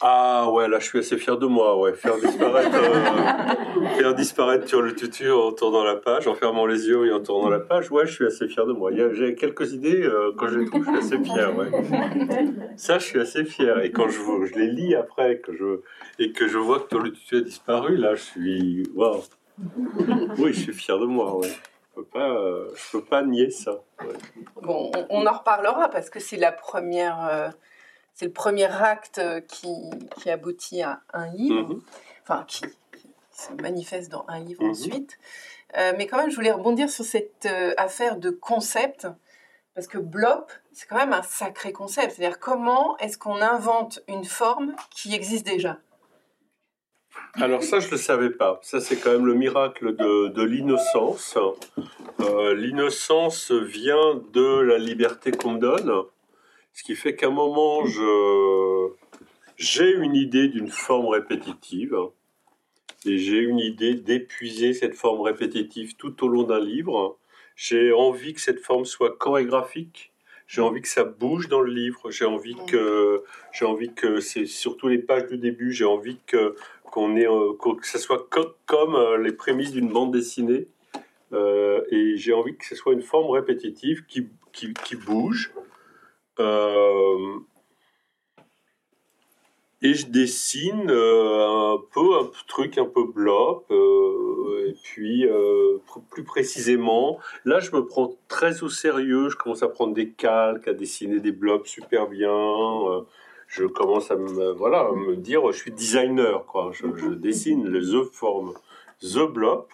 [0.01, 1.95] Ah ouais, là je suis assez fier de moi, ouais.
[1.95, 6.89] Faire disparaître, euh, faire disparaître sur le tutu en tournant la page, en fermant les
[6.89, 8.91] yeux et en tournant la page, ouais, je suis assez fier de moi.
[9.13, 11.71] J'ai quelques idées, euh, quand je les trouve, je suis assez fier, ouais.
[12.77, 13.79] Ça, je suis assez fier.
[13.85, 15.81] Et quand je, je les lis après que je,
[16.19, 18.83] et que je vois que le tutu a disparu, là, je suis.
[18.95, 19.23] Waouh!
[20.39, 21.53] Oui, je suis fier de moi, ouais.
[21.97, 23.83] Je peux pas, euh, je peux pas nier ça.
[24.63, 27.53] Bon, on, en reparlera parce que c'est la première
[28.15, 29.69] c'est le premier acte euh, qui,
[30.17, 31.83] qui, aboutit à un livre, mhm.
[32.23, 32.65] enfin qui,
[33.33, 34.71] se manifeste dans un livre mhm.
[34.71, 35.19] ensuite.
[35.77, 39.09] Euh, mais quand même, je voulais rebondir sur cette euh, affaire de concept,
[39.75, 42.13] parce que Blop, c'est quand même un sacré concept.
[42.15, 45.79] C'est-à-dire comment est-ce qu'on invente une forme qui existe déjà?
[47.35, 48.61] Alors ça, je ne le savais pas.
[48.63, 51.37] Ça, c'est quand même le miracle de, l'innocence.
[52.19, 55.93] l'innocence vient de la liberté qu'on me donne.
[56.73, 57.85] Ce qui fait qu'à un moment,
[59.57, 61.97] j'ai une idée d'une forme répétitive
[63.07, 67.19] et j'ai une idée d'épuiser cette forme répétitive tout au long d'un livre.
[67.55, 70.13] J'ai envie que cette forme soit chorégraphique.
[70.47, 72.11] J'ai envie que ça bouge dans le livre.
[72.11, 73.23] J'ai envie que,
[73.53, 75.73] j'ai envie que c'est surtout les pages du début.
[75.73, 76.55] J'ai envie que
[76.95, 78.31] qu'on ait, euh, que ça soit
[78.67, 80.69] comme euh, les prémices d'une bande dessinée.
[81.33, 85.53] Euh, et j'ai envie que ce soit une forme répétitive qui, qui, bouge,
[89.83, 93.65] et je dessine un peu un truc un peu blob.
[94.69, 95.27] Et puis
[96.11, 99.29] plus précisément, là je me prends très au sérieux.
[99.29, 103.05] Je commence à prendre des calques, à dessiner des blobs super bien.
[103.49, 106.71] Je commence à me voilà me dire je suis designer quoi.
[106.73, 108.55] Je, je dessine les the form,
[109.03, 109.67] the blob.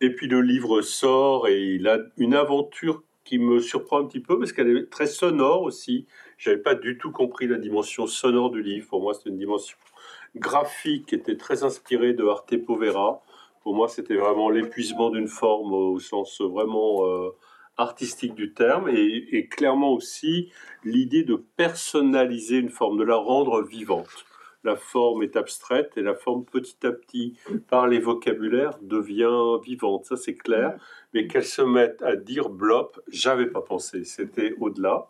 [0.00, 4.20] Et puis le livre sort et il a une aventure qui me surprend un petit
[4.20, 6.06] peu parce qu'elle est très sonore aussi.
[6.38, 8.88] J'avais pas du tout compris la dimension sonore du livre.
[8.88, 9.76] Pour moi, c'est une dimension
[10.36, 13.22] graphique qui était très inspirée de Arte Povera.
[13.62, 17.30] Pour moi, c'était vraiment l'épuisement d'une forme au sens vraiment euh,
[17.76, 20.50] artistique du terme et, clairement aussi
[20.84, 24.26] l'idée de personnaliser une forme, de la rendre vivante
[24.64, 27.34] la forme est abstraite et la forme petit à petit,
[27.68, 30.04] par les vocabulaires, devient vivante.
[30.04, 30.76] Ça, c'est clair.
[31.14, 34.04] Mais qu'elle se mette à dire blop, j'avais pas pensé.
[34.04, 35.06] C'était au-delà.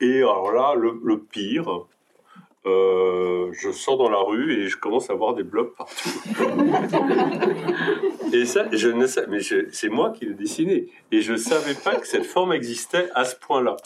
[0.00, 1.86] Et alors là, le, pire,
[2.68, 6.08] euh, je sors dans la rue et je commence à voir des blocs partout.
[8.32, 10.88] et ça, je ne sais, mais c'est moi qui l'ai dessiné.
[11.10, 13.76] Et je ne savais pas que cette forme existait à ce point-là.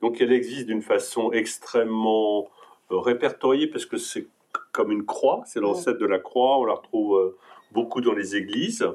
[0.00, 2.50] Donc elle existe d'une façon extrêmement
[2.90, 4.26] euh, répertoriée parce que c'est
[4.72, 7.36] comme une croix, c'est l'ancêtre de la croix, on la retrouve euh,
[7.72, 8.86] beaucoup dans les églises.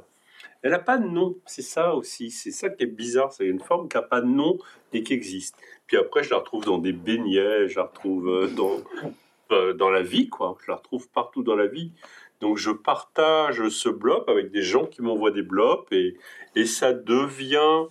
[0.61, 3.59] Elle n'a pas de nom, c'est ça aussi, c'est ça qui est bizarre, c'est une
[3.59, 4.59] forme qui n'a pas de nom
[4.93, 5.55] et qui existe.
[5.87, 8.77] Puis après, je la retrouve dans des beignets, je la retrouve dans,
[9.77, 10.57] dans la vie, quoi.
[10.65, 11.91] Je la retrouve partout dans la vie.
[12.39, 16.17] Donc je partage ce blob avec des gens qui m'envoient des blobs et,
[16.55, 17.85] et ça devient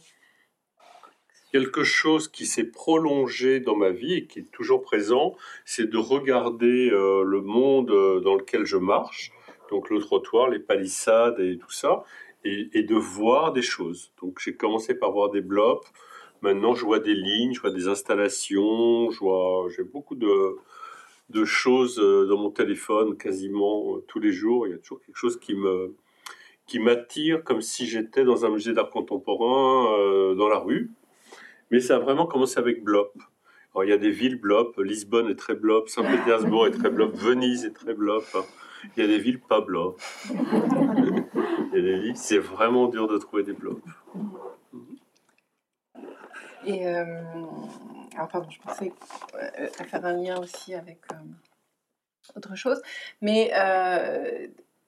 [1.52, 5.98] quelque chose qui s'est prolongé dans ma vie et qui est toujours présent, c'est de
[5.98, 9.32] regarder euh, le monde euh, dans lequel je marche,
[9.70, 12.04] donc le trottoir, les palissades et tout ça,
[12.44, 14.12] et, de voir des choses.
[14.22, 15.82] Donc j'ai commencé par voir des blobs,
[16.40, 20.56] maintenant je vois des lignes, je vois des installations, j'ai beaucoup de,
[21.30, 24.66] de choses euh, dans mon téléphone quasiment tous les jours.
[24.66, 25.94] Il y a toujours quelque chose qui me
[26.66, 30.92] qui m'attire comme si j'étais dans un musée d'art contemporain dans la rue.
[31.72, 33.12] Mais ça a vraiment commencé avec Blop.
[33.82, 37.64] Il y a des villes Blop, Lisbonne est très Blop, Saint-Pétersbourg est très Blop, Venise
[37.64, 38.24] est très Blop.
[38.96, 40.00] Il y a des villes pas Blop.
[42.14, 43.80] c'est vraiment dur de trouver des Blops.
[46.66, 47.04] Et euh,
[48.20, 48.92] alors pardon, je pensais
[49.32, 51.16] euh, faire un lien aussi avec euh,
[52.36, 52.82] autre chose,
[53.22, 53.50] mais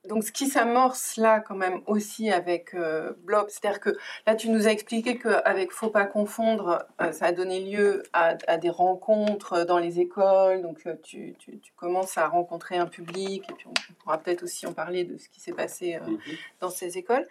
[0.09, 3.91] donc, ce qui s'amorce là, quand même, aussi avec euh, Blob, c'est-à-dire que
[4.27, 8.35] là, tu nous as expliqué qu'avec Faut pas confondre, euh, ça a donné lieu à,
[8.57, 10.61] des rencontres dans les écoles.
[10.63, 11.37] Donc, euh, tu,
[11.77, 15.29] commences à rencontrer un public, et puis on, pourra peut-être aussi en parler de ce
[15.29, 16.19] qui s'est passé mhm.
[16.61, 17.29] dans ces écoles.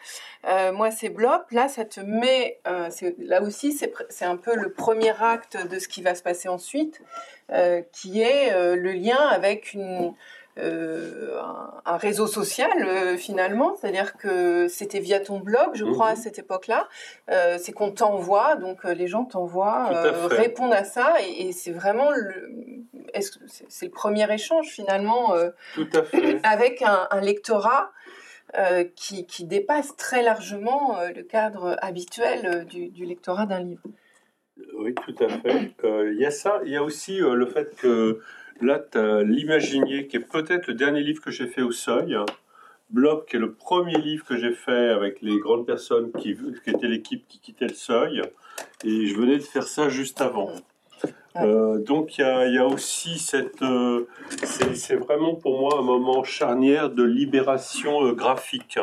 [0.73, 1.41] moi, c'est Blob.
[1.51, 2.61] Là, ça te met.
[2.63, 7.01] là aussi, c'est un peu le premier acte de ce qui va se passer ensuite,
[7.91, 10.13] qui est le lien avec une
[10.57, 11.39] euh,
[11.85, 16.21] un, réseau social euh, finalement, c'est-à-dire que c'était via ton blog, je crois, à mhm.
[16.21, 16.89] cette époque-là.
[17.29, 19.87] Euh, c'est qu'on t'envoie, donc les gens t'envoient,
[20.27, 22.83] répondent à ça, et, c'est vraiment le,
[23.69, 25.33] c'est le premier échange finalement
[26.43, 27.91] avec un, lectorat.
[28.95, 33.83] qui, qui, dépasse très largement le cadre habituel du, du lectorat d'un livre.
[34.75, 35.71] Oui, tout à fait.
[35.83, 38.19] Il y a ça, il y a aussi le fait que
[38.61, 42.15] Là, tu as L'Imaginier, qui est peut-être le dernier livre que j'ai fait au seuil.
[42.91, 46.69] Blob, qui est le premier livre que j'ai fait avec les grandes personnes qui, qui
[46.69, 48.21] étaient l'équipe qui quittait le seuil.
[48.83, 50.51] Et je venais de faire ça juste avant.
[51.37, 53.61] Euh, donc il y, a, aussi cette...
[53.61, 54.07] Euh,
[54.73, 58.77] c'est vraiment pour moi un moment charnière de libération euh, graphique.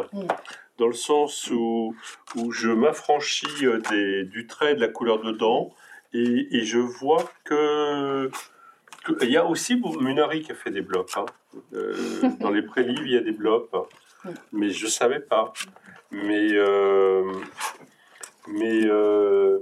[0.79, 1.95] Dans le sens où,
[2.37, 3.47] où je m'affranchis
[4.25, 5.75] du trait de la couleur dedans
[6.13, 8.31] et, et je vois que
[9.23, 11.11] il y a aussi Munari qui a fait des blocs.
[11.17, 11.27] Hein.
[11.75, 11.95] Euh,
[12.41, 13.71] dans les pré-livres, il y a des blocs.
[14.53, 15.53] Mais je ne savais pas.
[16.11, 17.33] Mais, euh,
[18.49, 19.61] mais, euh,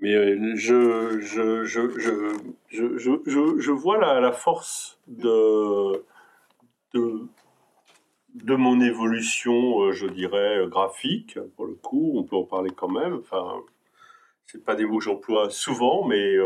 [0.00, 1.80] je, je, je,
[2.68, 6.04] je, vois la, force de,
[6.94, 7.20] de,
[8.34, 11.38] de mon évolution, je dirais, graphique.
[11.56, 13.14] Pour le coup, on peut en parler quand même.
[13.14, 13.60] Enfin,
[14.46, 16.36] c'est pas des mots que j'emploie souvent, mais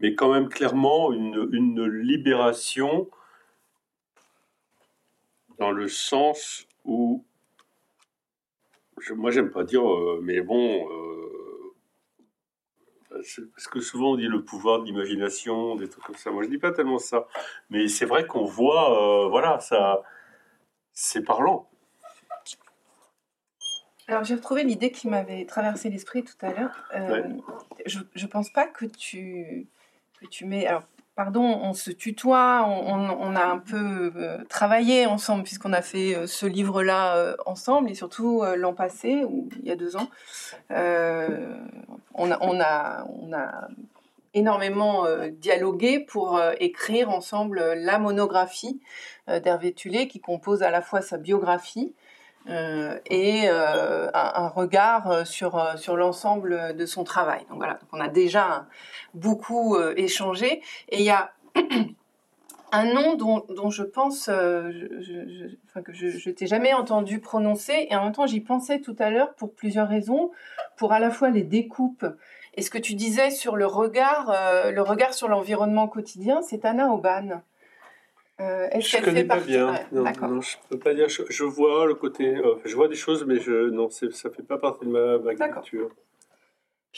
[0.00, 3.08] mais quand même clairement une, une libération
[5.58, 7.24] dans le sens où,
[8.98, 11.74] je, moi j'aime pas dire, euh, mais bon, euh,
[13.10, 16.30] parce que souvent on dit le pouvoir de l'imagination, des trucs comme ça.
[16.30, 17.26] Moi je dis pas tellement ça,
[17.70, 20.02] mais c'est vrai qu'on voit, euh, voilà, ça,
[20.92, 21.68] c'est parlant.
[24.08, 26.88] Alors j'ai retrouvé l'idée qui m'avait traversé l'esprit tout à l'heure.
[27.86, 29.66] Je ne pense pas que tu
[30.30, 30.66] tu mets.
[30.66, 30.82] Alors,
[31.16, 36.26] pardon, on se tutoie, on, a un peu euh, travaillé ensemble puisqu'on a fait euh,
[36.26, 39.24] ce livre-là euh, ensemble et surtout l'an passé,
[39.60, 40.08] il y a deux ans,
[40.70, 43.68] on a, on, a, on, a,
[44.34, 48.80] énormément dialogué pour écrire ensemble la monographie
[49.26, 51.94] d'Hervé Tulé qui compose à la fois sa biographie
[52.48, 57.40] euh, et euh, un, regard euh, sur, sur l'ensemble de son travail.
[57.48, 58.66] Donc voilà, on a déjà
[59.14, 61.32] beaucoup échangé et il y a
[62.72, 67.96] un nom dont, dont je pense je, enfin, que je t'ai jamais entendu prononcer et
[67.96, 70.30] en même temps j'y pensais tout à l'heure pour plusieurs raisons,
[70.76, 72.06] pour à la fois les découpes
[72.54, 74.32] et ce que tu disais sur le regard,
[74.70, 77.42] le regard sur l'environnement quotidien, c'est Anna Oban.
[78.38, 79.80] Euh, je connais pas bien.
[79.92, 81.08] Non, non, je peux pas dire.
[81.08, 82.36] Je, vois le côté.
[82.36, 85.34] Euh, je vois des choses, mais je non, ça fait pas partie de ma, ma
[85.34, 85.90] culture.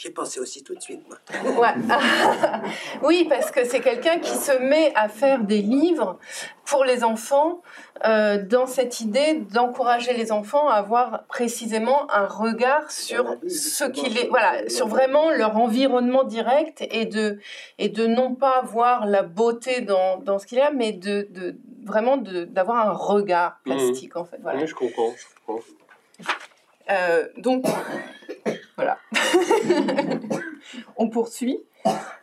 [0.01, 1.17] J'ai pensé aussi tout de suite, moi.
[1.59, 1.73] Ouais.
[3.03, 6.17] oui, parce que c'est quelqu'un qui se met à faire des livres
[6.63, 7.61] pour les enfants
[8.05, 14.17] euh, dans cette idée d'encourager les enfants à avoir précisément un regard sur ce qu'il
[14.17, 17.39] est, voilà, sur vraiment leur environnement direct et de,
[17.77, 21.27] et de non pas voir la beauté dans, dans ce qu'il y a, mais de,
[21.31, 23.69] de vraiment d'avoir un regard mmh.
[23.69, 24.37] plastique, en fait.
[24.41, 24.61] Voilà.
[24.61, 25.13] Oui, je comprends.
[25.17, 25.61] Je comprends.
[26.89, 27.65] Euh, donc,
[28.79, 28.97] voilà.
[30.95, 31.59] On poursuit.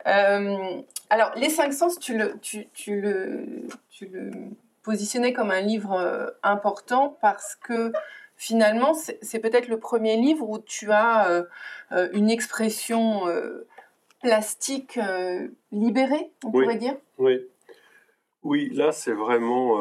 [0.07, 2.67] Euh, alors, les cinq sens, tu le, tu,
[2.99, 4.31] le, tu le
[4.81, 7.91] positionné comme un livre important parce que
[8.37, 11.43] finalement, c'est peut-être le premier livre où tu as
[12.13, 13.23] une expression
[14.21, 14.99] plastique
[15.71, 16.95] libérée, on pourrait dire?
[17.19, 17.39] Oui.
[18.43, 19.77] Oui, là, c'est vraiment.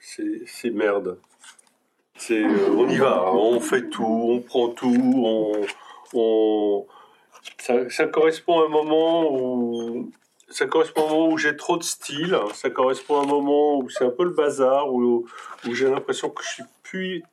[0.00, 1.18] c'est merde.
[2.18, 5.52] C'est, on y va, on fait tout, on prend tout, on,
[7.58, 10.10] ça, correspond à un moment où
[10.48, 13.90] ça correspond un moment où j'ai trop de style, ça correspond à un moment où
[13.90, 15.26] c'est un peu le bazar, où,
[15.66, 17.24] où j'ai l'impression que je suis plus,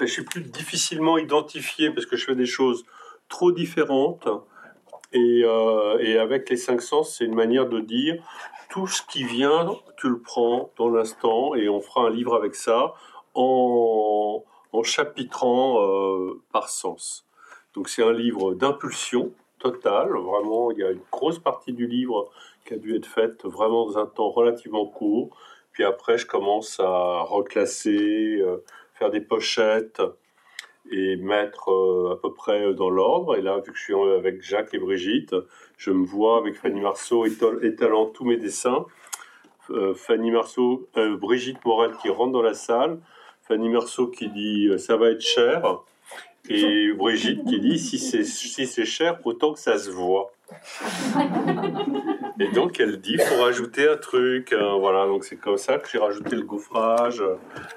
[0.00, 2.84] je suis plus difficilement identifié parce que je fais des choses
[3.28, 4.28] trop différentes.
[5.12, 8.22] Et, euh, et avec les cinq sens, c'est une manière de dire
[8.70, 12.56] tout ce qui vient, tu le prends dans l'instant et on fera un livre avec
[12.56, 12.94] ça
[13.34, 14.42] en,
[14.74, 17.24] en chapitrant euh, par sens.
[17.74, 22.30] Donc c'est un livre d'impulsion totale, vraiment il y a une grosse partie du livre
[22.66, 25.30] qui a dû être faite vraiment dans un temps relativement court.
[25.70, 30.02] Puis après je commence à reclasser, euh, faire des pochettes
[30.90, 33.36] et mettre euh, à peu près dans l'ordre.
[33.36, 35.36] Et là, vu que je suis avec Jacques et Brigitte,
[35.76, 38.86] je me vois avec Fanny Marceau étalant tous mes dessins.
[39.94, 43.00] Fanny Marceau, Brigitte Morel qui rentre dans la salle,
[43.46, 45.80] Fanny Merceau qui dit euh, ça va être cher.
[46.48, 50.30] Et Brigitte qui dit si c'est si c'est cher, autant que ça se voit.
[52.38, 54.52] Et donc elle dit faut rajouter un truc.
[54.52, 57.22] Hein, voilà, donc c'est comme ça que j'ai rajouté le gaufrage,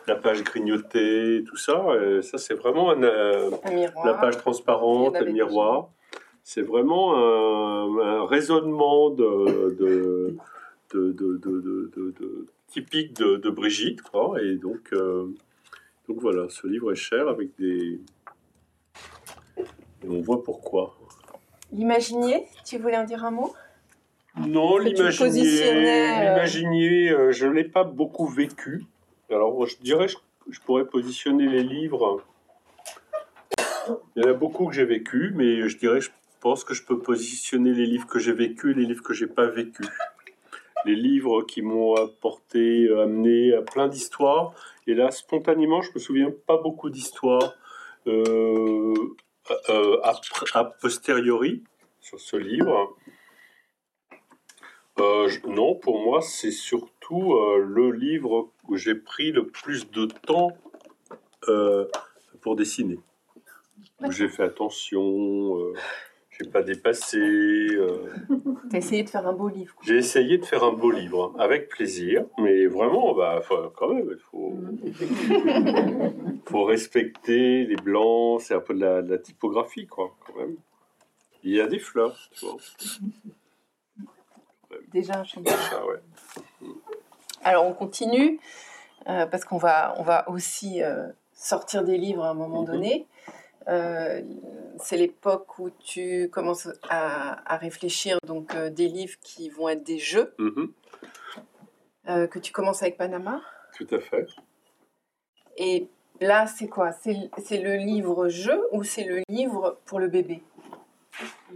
[0.08, 1.86] la page grignotée, tout ça.
[2.21, 3.51] ça c'est vraiment un, euh,
[4.03, 5.88] la page transparente, le miroir.
[6.43, 10.38] C'est vraiment un, raisonnement de, de,
[10.93, 14.41] de, typique de, Brigitte, quoi.
[14.41, 15.27] Et donc euh,
[16.08, 18.00] donc voilà, ce livre est cher avec des.
[19.58, 20.98] Et on voit pourquoi.
[21.74, 23.54] L'imaginier, tu voulais en dire un mot?
[24.39, 28.86] Non, l'imaginier, euh, l'imaginier, euh, je ne l'ai pas beaucoup vécu.
[29.30, 30.17] Alors, je dirais, je,
[30.50, 32.24] je pourrais positionner les livres.
[34.15, 36.84] Il y en a beaucoup que j'ai vécu, mais je dirais, je pense que je
[36.84, 39.84] peux positionner les livres que j'ai vécu et les livres que j'ai pas vécu.
[40.86, 44.54] Les livres qui m'ont apporté, amené à plein d'histoires
[44.88, 47.54] et là, spontanément, je me souviens pas beaucoup d'histoires
[48.08, 48.93] euh,
[49.69, 50.02] euh,
[50.54, 51.63] a, posteriori
[52.00, 52.95] sur ce livre.
[55.00, 60.52] Euh, non, pour moi, c'est surtout le livre où j'ai pris le plus de temps
[62.41, 63.00] pour dessiner.
[64.02, 65.58] Où j'ai fait attention,
[66.39, 67.17] j'ai pas dépassé.
[67.17, 68.13] Euh...
[68.69, 69.73] T'as essayé de faire un beau livre.
[69.82, 73.41] J'ai essayé de faire un beau livre, avec plaisir, mais vraiment, bah,
[73.76, 74.56] quand même, il faut,
[76.45, 80.56] faut respecter les blancs, c'est un peu de la, typographie, quoi, quand même.
[81.43, 82.58] Il y a des fleurs, tu vois.
[84.91, 86.02] Déjà un ouais.
[87.43, 88.39] Alors, on continue,
[89.08, 92.67] euh, parce qu'on va, on va aussi euh, sortir des livres à un moment mhm.
[92.67, 93.08] donné.
[93.67, 94.21] Euh,
[94.80, 99.97] c'est l'époque où tu commences à, réfléchir donc euh, des livres qui vont être des
[99.97, 100.34] jeux.
[100.38, 100.71] Mhm.
[102.10, 103.41] Euh, que tu commences avec Panama.
[103.77, 104.27] Tout à fait.
[105.58, 105.88] Et
[106.21, 106.91] là, c'est quoi?
[106.93, 110.41] C'est le livre jeu ou c'est le livre pour le bébé?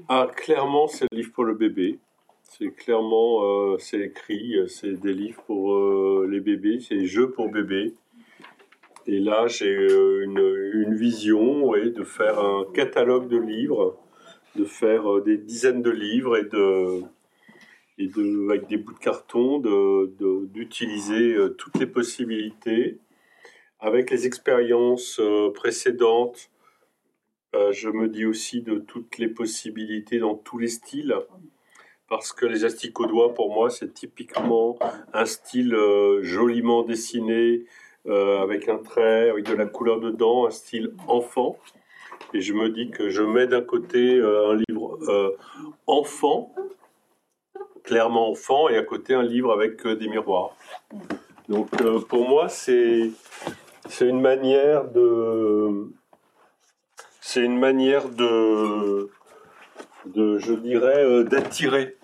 [0.10, 2.00] Ah, clairement, c'est le livre pour le bébé.
[2.43, 7.95] C'est clairement, c'est écrit, c'est des livres pour les bébés, c'est jeux pour bébés.
[9.08, 13.98] Et là, j'ai euh, une, vision de faire un catalogue de livres,
[14.56, 17.02] de faire euh, des dizaines de livres et de,
[17.98, 19.58] et de avec des bouts de carton,
[20.54, 23.00] d'utiliser euh, toutes les possibilités.
[23.80, 25.20] Avec les expériences
[25.56, 26.52] précédentes,
[27.72, 31.16] je me dis aussi de toutes les possibilités dans tous les styles
[32.08, 34.78] parce que les asticots doigts, pour moi, c'est typiquement
[35.14, 35.76] un style
[36.22, 37.66] joliment dessiné,
[38.08, 41.58] avec un trait, avec de la couleur dedans, un style enfant.
[42.34, 45.36] Et je me dis que je mets d'un côté euh, un livre euh,
[45.86, 46.54] enfant,
[47.84, 50.56] clairement enfant, et à côté un livre avec des miroirs.
[51.50, 51.70] Donc
[52.08, 53.12] pour moi, c'est
[53.90, 55.90] c'est une manière de
[57.20, 59.10] c'est une manière de
[60.06, 61.98] de je dirais d'attirer.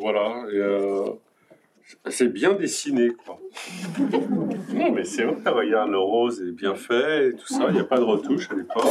[0.00, 0.44] voilà.
[0.52, 1.23] Et,
[2.08, 3.38] c'est bien dessiné, quoi.
[4.72, 7.84] non, mais c'est vrai, regarde, le rose est bien fait, tout ça, il n'y a
[7.84, 8.84] pas de retouche à l'époque.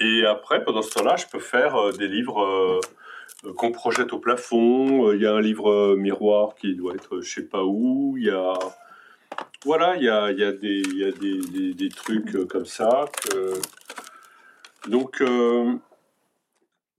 [0.00, 4.18] Et après, pendant ce temps-là, je peux faire euh, des livres euh, qu'on projette au
[4.18, 5.08] plafond.
[5.08, 8.14] Euh, il y a un livre miroir qui doit être je sais pas où.
[8.16, 8.52] Il y a.
[9.64, 13.04] Voilà, il y a, y a, des, y a des, des, trucs comme ça.
[14.88, 15.22] Donc,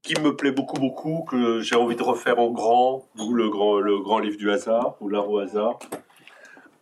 [0.02, 3.80] qui me plaît beaucoup, beaucoup, que j'ai envie de refaire en grand, ou le grand,
[3.80, 5.80] le grand livre du hasard, ou l'art au hasard.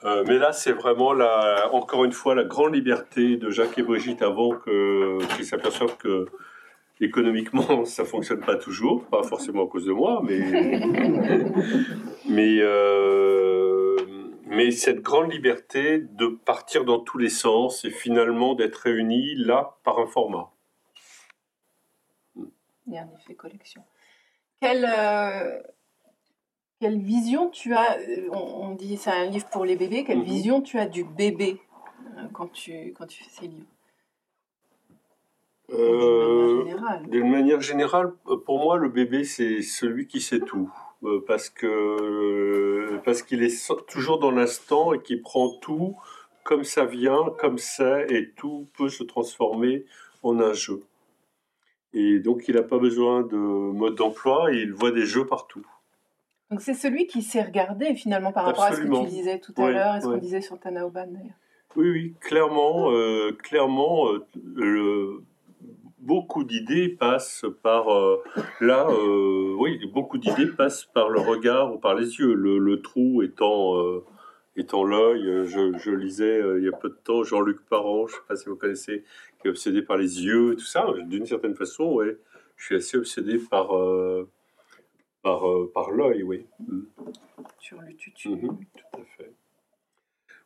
[0.06, 3.84] Euh, mais là, c'est vraiment, la, encore une fois, la grande liberté de Jacques et
[3.84, 6.26] Brigitte avant qu'ils s'aperçoivent que
[7.02, 10.40] économiquement, ça fonctionne pas toujours, pas forcément à cause de moi, mais
[12.30, 13.98] mais euh,
[14.46, 19.78] mais cette grande liberté de partir dans tous les sens et finalement d'être réunis là
[19.84, 20.50] par un format.
[22.90, 23.84] Il y a un effet collection.
[24.60, 25.62] Quelle euh,
[26.80, 27.98] quelle vision tu as
[28.32, 30.04] on, dit c'est un livre pour les bébés.
[30.04, 30.24] Quelle mhm.
[30.24, 31.62] vision tu as du bébé
[32.18, 33.68] euh, quand tu quand tu fais ces livres?
[35.72, 36.64] Euh,
[37.10, 38.12] D'une manière générale,
[38.46, 40.72] pour moi, le bébé, c'est celui qui sait tout.
[41.04, 45.96] Euh, parce que parce qu'il est toujours dans l'instant et qu'il prend tout
[46.44, 49.86] comme ça vient, comme c'est, et tout peut se transformer
[50.24, 50.82] en un jeu.
[51.94, 55.66] Et donc, il n'a pas besoin de mode d'emploi, il voit des jeux partout.
[56.52, 59.54] Donc, c'est celui qui sait regarder, finalement, par rapport à ce que tu disais tout
[59.58, 61.36] à l'heure et ce qu'on disait sur Tanaoban, d'ailleurs.
[61.76, 64.08] Oui, oui, clairement, euh, clairement,
[64.56, 65.24] le,
[66.00, 68.22] beaucoup d'idées passent par euh,
[68.62, 72.34] là, euh, oui, beaucoup d'idées passent par le regard ou par les yeux.
[72.34, 74.04] Le, trou étant euh,
[74.56, 75.46] étant l'œil.
[75.46, 78.50] Je, lisais il y a peu de temps Jean-Luc Parent, je ne sais pas si
[78.50, 79.04] vous connaissez,
[79.42, 80.86] qui est obsédé par les yeux, tout ça.
[81.06, 82.18] D'une certaine façon, ouais,
[82.58, 83.70] je suis assez obsédé par
[85.22, 86.46] par par l'œil, oui.
[86.60, 86.82] Mm.
[87.60, 88.30] Sur le tutu.
[88.30, 89.34] Mm-hmm, tout à fait.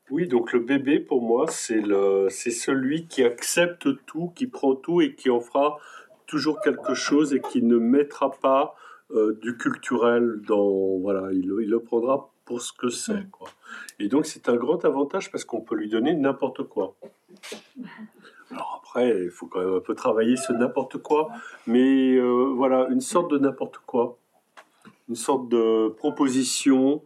[0.09, 4.75] Oui, donc le bébé, pour moi, c'est le, c'est celui qui accepte tout, qui prend
[4.75, 5.79] tout et qui en fera
[6.27, 8.75] toujours quelque chose et qui ne mettra pas
[9.11, 13.49] euh, du culturel dans, voilà, il, il, le prendra pour ce que c'est, quoi.
[13.97, 16.95] Et donc c'est un grand avantage parce qu'on peut lui donner n'importe quoi.
[18.51, 21.29] Alors après, il faut quand même un peu travailler ce n'importe quoi,
[21.65, 24.17] mais euh, voilà, une sorte de n'importe quoi,
[25.09, 27.01] une sorte de proposition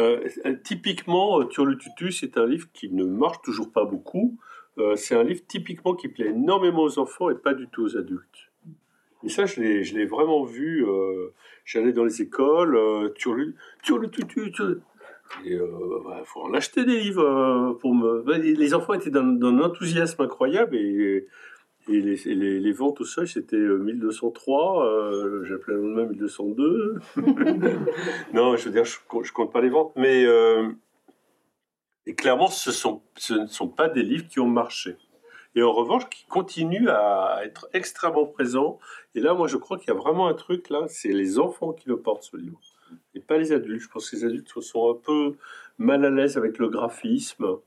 [0.00, 0.28] euh,
[0.62, 4.38] typiquement, euh, le Tutu, c'est un livre qui ne marche toujours pas beaucoup.
[4.78, 7.96] Euh, c'est un livre typiquement qui plaît énormément aux enfants et pas du tout aux
[7.96, 8.50] adultes.
[9.24, 10.86] Et ça, je l'ai vraiment vu.
[11.64, 14.52] J'allais dans les écoles, tu le Tutu,
[15.44, 15.60] il
[16.24, 18.24] faut en acheter des livres pour me.
[18.36, 21.26] Les enfants étaient dans, dans un enthousiasme incroyable et
[21.90, 26.98] et les, les, ventes au seuil, c'était 1203, euh, j'appelais le lendemain 1202.
[28.34, 30.68] non, je veux dire, je, ne compte pas les ventes, mais euh,
[32.04, 34.96] et clairement, ce, sont, ce ne sont pas des livres qui ont marché.
[35.54, 38.78] Et en revanche, qui continuent à être extrêmement présents.
[39.14, 41.72] Et là, moi, je crois qu'il y a vraiment un truc, là, c'est les enfants
[41.72, 42.60] qui le portent, ce livre
[43.18, 43.82] pas les adultes.
[43.82, 45.36] Je pense que les adultes se sont un peu
[45.78, 47.58] mal à l'aise avec le graphisme.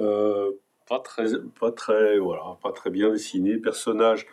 [0.00, 0.52] Euh,
[0.88, 1.26] pas très,
[1.58, 3.56] pas très, voilà, pas très bien dessiné.
[3.56, 4.26] Personnage,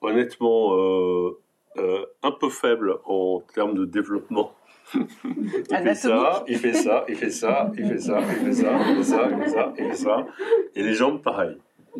[0.00, 1.38] honnêtement, euh,
[1.78, 4.54] euh, un peu faible en termes de développement.
[4.94, 8.78] il, fait ça, il fait ça, il fait ça, il fait ça, il fait ça,
[8.90, 10.26] il fait ça, il fait ça, il fait ça,
[10.74, 11.56] et les jambes pareil.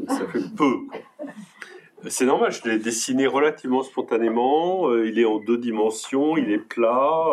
[0.09, 0.81] Ça fait peu.
[2.09, 4.93] C'est normal, je l'ai dessiné relativement spontanément.
[4.97, 7.27] il est en deux dimensions, il est plat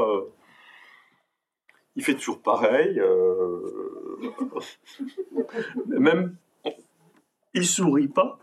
[1.96, 3.02] il fait toujours pareil.
[5.88, 6.36] Même
[7.54, 8.40] il sourit pas.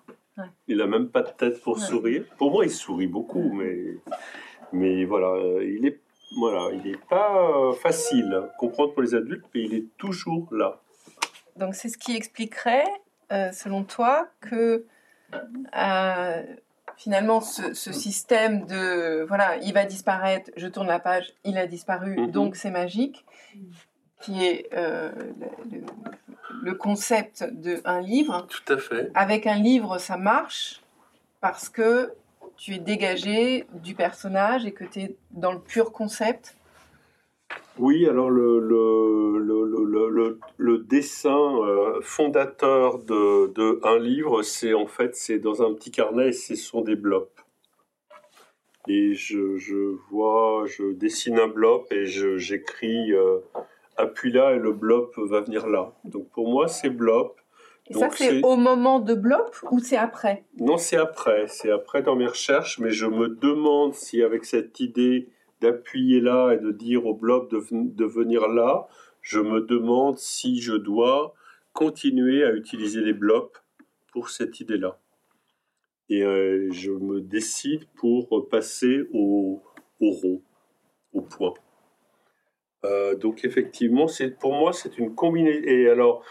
[0.69, 2.25] Il a même pas de tête pour sourire.
[2.37, 3.97] Pour moi, il sourit beaucoup, mais
[4.73, 6.01] mais voilà, euh, il est
[6.39, 10.83] voilà, il n'est pas facile à comprendre pour les adultes, mais il est toujours là.
[11.57, 12.85] Donc c'est ce qui expliquerait,
[13.33, 14.85] euh, selon toi, que
[15.33, 16.43] euh,
[16.97, 22.17] finalement ce, système de voilà, il va disparaître, je tourne la page, il a disparu,
[22.17, 22.31] mhm.
[22.31, 23.25] donc c'est magique,
[24.21, 25.13] qui est le,
[26.63, 28.47] le concept d'un livre.
[28.49, 29.11] Tout à fait.
[29.15, 30.83] Avec un livre, ça marche
[31.41, 32.13] parce que
[32.57, 36.56] tu es dégagé du personnage et que tu es dans le pur concept.
[37.79, 45.15] Oui, alors le, le, le, dessin euh, fondateur de, de, un livre, c'est en fait
[45.15, 47.31] c'est dans un petit carnet, ce sont des blocs.
[48.89, 53.39] Et je, je, vois, je dessine un bloc et j'écris euh,
[53.97, 55.93] appuie là et le blob va venir là.
[56.05, 57.33] Donc pour moi, c'est blob.
[57.89, 60.45] Et ça, c'est au moment de blob ou c'est après?
[60.59, 61.47] Non, c'est après.
[61.49, 65.29] C'est après dans mes recherches, mais je me demande si avec cette idée
[65.61, 68.87] d'appuyer là et de dire au blob de, venir là,
[69.23, 71.35] je me demande si je dois
[71.73, 73.51] continuer à utiliser les blobs
[74.13, 74.99] pour cette idée-là.
[76.09, 79.63] Et euh, je me décide pour passer au,
[80.01, 80.43] au rond,
[81.13, 81.55] au point.
[82.85, 85.63] Euh, donc effectivement, c'est pour moi c'est une combinaison.
[85.65, 86.25] Et alors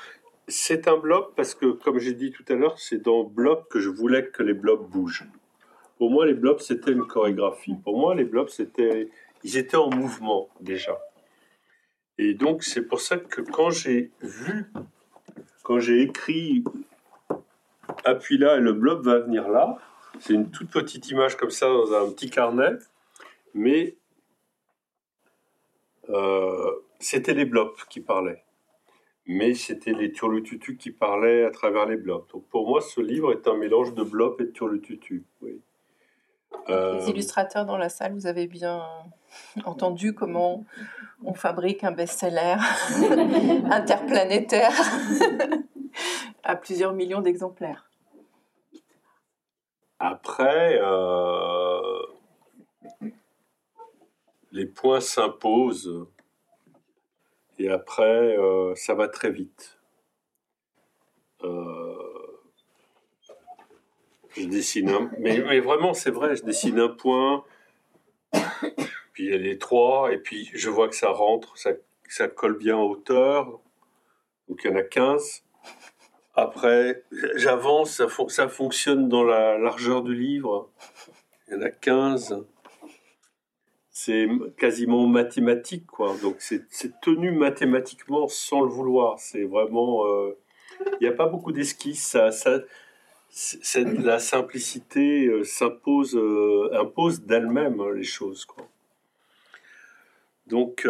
[0.47, 3.79] c'est un bloc parce que comme j'ai dit tout à l'heure, c'est dans bloc que
[3.79, 5.27] je voulais que les blocs bougent.
[5.97, 7.75] Pour moi, les blobs, c'était une chorégraphie.
[7.83, 9.09] Pour moi, les blobs, c'était,
[9.43, 10.99] ils étaient en mouvement déjà.
[12.17, 14.65] Et donc, c'est pour ça que quand j'ai vu,
[15.63, 16.63] quand j'ai écrit
[18.03, 19.77] appuie là et le blob va venir là,
[20.19, 22.73] c'est une toute petite image comme ça dans un petit carnet,
[23.53, 23.95] mais
[26.09, 28.43] euh, c'était les blobs qui parlaient.
[29.27, 32.27] Mais c'était les turlututus qui parlaient à travers les blobs.
[32.31, 35.23] Donc pour moi, ce livre est un mélange de blobs et de turlututus.
[35.41, 35.59] Oui.
[36.69, 38.83] Euh, les illustrateurs dans la salle, vous avez bien
[39.65, 40.65] entendu comment
[41.23, 42.55] on fabrique un best-seller
[43.71, 44.73] interplanétaire
[46.43, 47.89] à plusieurs millions d'exemplaires.
[49.99, 52.01] Après, euh,
[54.51, 56.07] les points s'imposent
[57.57, 59.79] et après, euh, ça va très vite.
[61.43, 62.14] Euh,
[64.35, 65.11] je dessine un...
[65.19, 67.43] Mais, mais vraiment, c'est vrai, je dessine un point,
[69.13, 71.71] puis il y a les trois, et puis je vois que ça rentre, ça,
[72.09, 73.59] ça colle bien en hauteur.
[74.47, 75.43] Donc il y en a 15.
[76.35, 77.03] Après,
[77.35, 80.69] j'avance, ça, fonctionne dans la largeur du livre.
[81.47, 82.43] Il y en a 15.
[83.89, 84.27] C'est
[84.57, 86.13] quasiment mathématique, quoi.
[86.21, 86.67] Donc c'est
[87.01, 89.19] tenu mathématiquement sans le vouloir.
[89.19, 90.05] C'est vraiment.
[90.05, 90.37] Euh,
[90.99, 92.05] il n'y a pas beaucoup d'esquisses.
[92.05, 92.59] Ça,
[94.03, 98.67] la simplicité euh, s'impose, euh, impose d'elle-même hein, les choses, quoi.
[100.47, 100.87] Donc.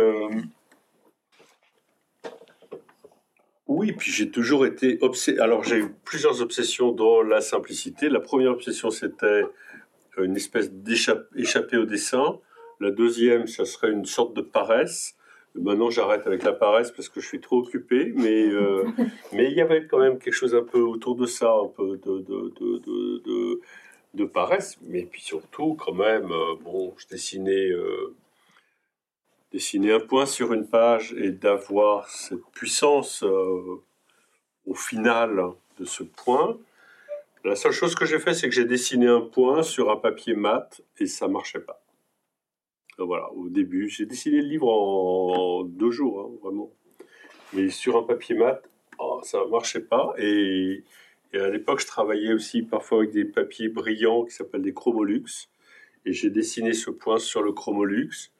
[3.68, 5.40] Oui, puis j'ai toujours été obsédé.
[5.40, 8.10] Alors j'ai eu plusieurs obsessions dans la simplicité.
[8.10, 9.44] La première obsession, c'était
[10.18, 12.40] une espèce d'échapper au dessin.
[12.80, 15.16] La deuxième, ça serait une sorte de paresse.
[15.56, 18.84] Maintenant, j'arrête avec la paresse parce que je suis trop occupé, mais euh,
[19.34, 21.98] mais il y avait quand même quelque chose un peu autour de ça, un peu
[21.98, 23.62] de de, de, de,
[24.14, 28.14] de paresse, mais puis surtout quand même, euh, bon, je dessinais euh,
[29.52, 36.58] dessiner un point sur une page et d'avoir cette puissance au final de ce point.
[37.46, 40.34] La seule chose que j'ai fait, c'est que j'ai dessiné un point sur un papier
[40.34, 41.85] mat et ça marchait pas.
[42.98, 46.72] Voilà, au début, j'ai dessiné le livre en, deux jours, hein, vraiment.
[47.54, 48.62] Mais sur un papier mat,
[49.00, 50.14] oh, ça marchait pas.
[50.18, 50.84] Et,
[51.34, 55.50] et à l'époque, je travaillais aussi parfois avec des papiers brillants qui s'appellent des chromolux.
[56.06, 58.32] Et j'ai dessiné ce point sur le chromolux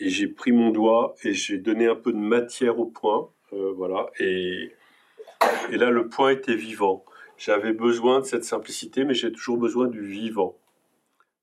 [0.00, 3.72] et j'ai pris mon doigt et j'ai donné un peu de matière au point, euh,
[3.76, 4.72] voilà, et,
[5.70, 7.04] et là le point était vivant.
[7.36, 10.56] J'avais besoin de cette simplicité, mais j'ai toujours besoin du vivant.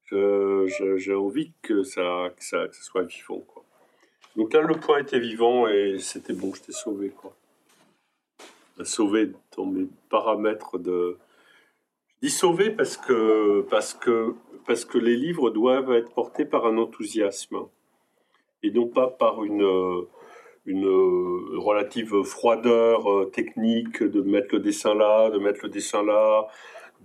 [0.09, 3.63] J'ai envie que ça, que ça, soit vivant, quoi.
[4.35, 7.35] Donc là, le point était vivant et c'était bon, je t'ai sauvé, quoi.
[8.83, 11.17] Sauvé dans mes paramètres de.
[12.21, 14.35] Je dis sauvé parce que, parce que,
[14.67, 17.57] parce que les livres doivent être portés par un enthousiasme
[18.63, 20.05] et non pas par une,
[20.67, 20.85] une
[21.57, 26.47] relative froideur euh, technique de mettre le dessin là, de mettre le dessin là,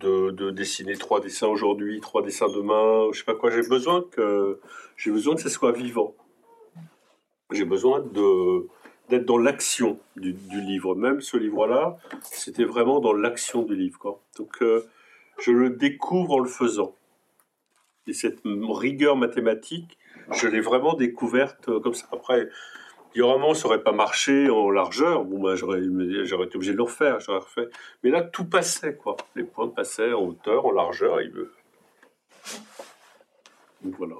[0.01, 3.51] de, de dessiner trois dessins aujourd'hui, trois dessins demain, je sais pas quoi.
[3.51, 4.61] J'ai besoin que
[4.97, 6.14] j'ai besoin que ça soit vivant.
[7.51, 8.01] J'ai besoin
[9.09, 10.95] d'être dans l'action du, livre.
[10.95, 13.99] Même ce livre-là, c'était vraiment dans l'action du livre.
[13.99, 14.20] Quoi.
[14.38, 14.62] Donc,
[15.38, 16.95] je le découvre en le faisant.
[18.07, 19.99] Et cette rigueur mathématique,
[20.32, 22.07] je l'ai vraiment découverte euh, comme ça.
[22.12, 22.49] Après,
[23.16, 25.24] moment ça n'aurait pas marché en largeur.
[25.24, 25.82] Bon, bah, j'aurais,
[26.24, 27.68] j'aurais été obligé de le refaire, j'aurais refait.
[28.02, 29.16] Mais là, tout passait, quoi.
[29.34, 31.20] Les points passaient en hauteur, en largeur.
[31.20, 31.52] Il veut.
[33.82, 34.16] Donc voilà.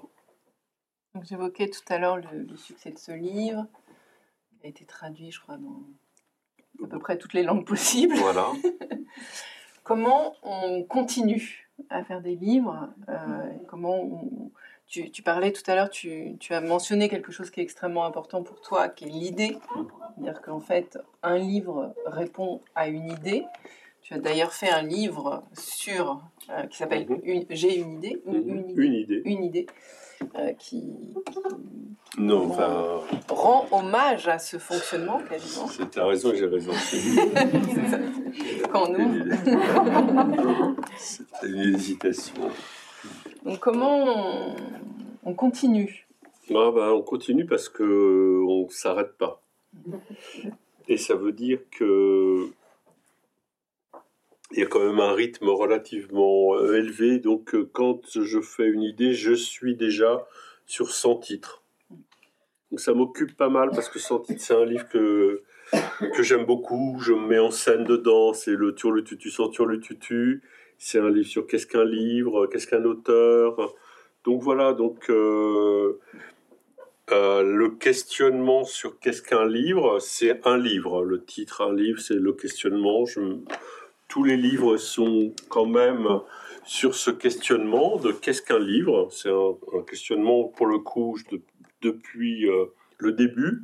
[1.14, 3.66] Donc, j'évoquais tout à l'heure le, succès de ce livre,
[4.61, 5.82] qui a été traduit, je crois, dans
[6.82, 8.14] à peu près toutes les langues possibles.
[8.16, 8.47] Voilà.
[9.82, 14.53] comment on continue à faire des livres euh, Comment on,
[14.93, 18.61] tu, parlais tout à l'heure, tu, as mentionné quelque chose qui est extrêmement important pour
[18.61, 19.57] toi, qui est l'idée.
[20.14, 23.45] C'est-à-dire qu'en fait, un livre répond à une idée.
[24.03, 26.20] Tu as d'ailleurs fait un livre sur
[26.51, 27.45] euh, qui s'appelle mhm.
[27.51, 28.34] J'ai une idée mhm.
[28.34, 29.66] une, idée, une idée, une idée
[30.36, 30.82] euh, qui,
[32.18, 32.55] non,
[33.28, 35.66] rend, hommage à ce fonctionnement quasiment.
[35.90, 36.72] Tu as raison, j'ai raison.
[38.72, 39.24] Quand nous.
[40.99, 42.34] C'était une hésitation.
[43.45, 44.55] Donc comment
[45.24, 46.07] on, continue?
[46.51, 49.43] Ah bah, On continue parce que on s'arrête pas.
[50.88, 52.49] Et ça veut dire que
[54.53, 57.18] il y a quand même un rythme relativement euh, élevé.
[57.18, 60.26] Donc euh, quand je fais une idée, je suis déjà
[60.66, 61.62] sur 100 titres.
[62.70, 65.43] Donc ça m'occupe pas mal parce que 100 titres, c'est un livre que,
[66.14, 66.99] que j'aime beaucoup.
[67.01, 68.34] Je me mets en scène dedans.
[68.34, 70.43] C'est le Tour le tutu sans le tutu
[70.85, 73.72] c'est un livre sur qu'est-ce qu'un livre, qu'est-ce qu'un auteur.
[74.24, 76.01] Donc voilà, donc euh,
[77.12, 81.05] euh, le questionnement sur qu'est-ce qu'un livre, c'est un livre.
[81.05, 83.05] Le titre, un livre, c'est le questionnement.
[84.09, 86.09] tous les livres sont quand même
[86.64, 89.09] sur ce questionnement de qu'est-ce qu'un livre.
[89.12, 91.16] C'est un, questionnement, pour le coup,
[91.80, 92.64] depuis euh,
[92.99, 93.62] le début.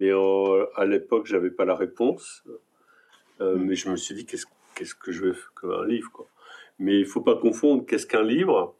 [0.00, 0.10] Mais
[0.76, 2.44] à l'époque, j'avais pas la réponse.
[3.40, 6.26] mais je me suis dit, qu'est-ce qu'est-ce que je veux qu'un livre quoi.
[6.78, 8.74] Mais il faut pas confondre qu'est-ce qu'un livre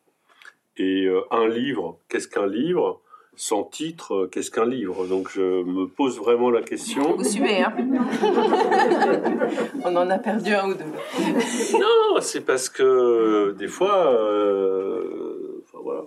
[0.77, 3.01] et euh, un livre, qu'est-ce qu'un livre
[3.37, 7.17] sans titre, euh, qu'est-ce qu'un livre Donc je me pose vraiment la question.
[7.17, 7.75] Vous suivez, hein
[9.85, 10.85] On en a perdu un ou deux.
[11.79, 16.05] non, c'est parce que des fois, euh, enfin voilà.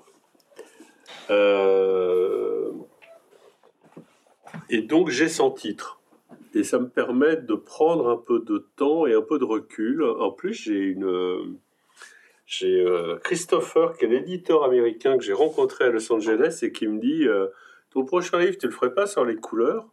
[4.70, 6.00] et donc j'ai sans titre
[6.54, 10.04] et ça me permet de prendre un peu de temps et un peu de recul.
[10.04, 10.96] En plus, j'ai
[12.46, 16.88] j'ai euh, Christopher, qui est l'éditeur américain que j'ai rencontré à Los Angeles et qui
[16.88, 17.48] me dit euh,
[17.92, 19.88] ton prochain livre, tu le ferais pas sur les couleurs?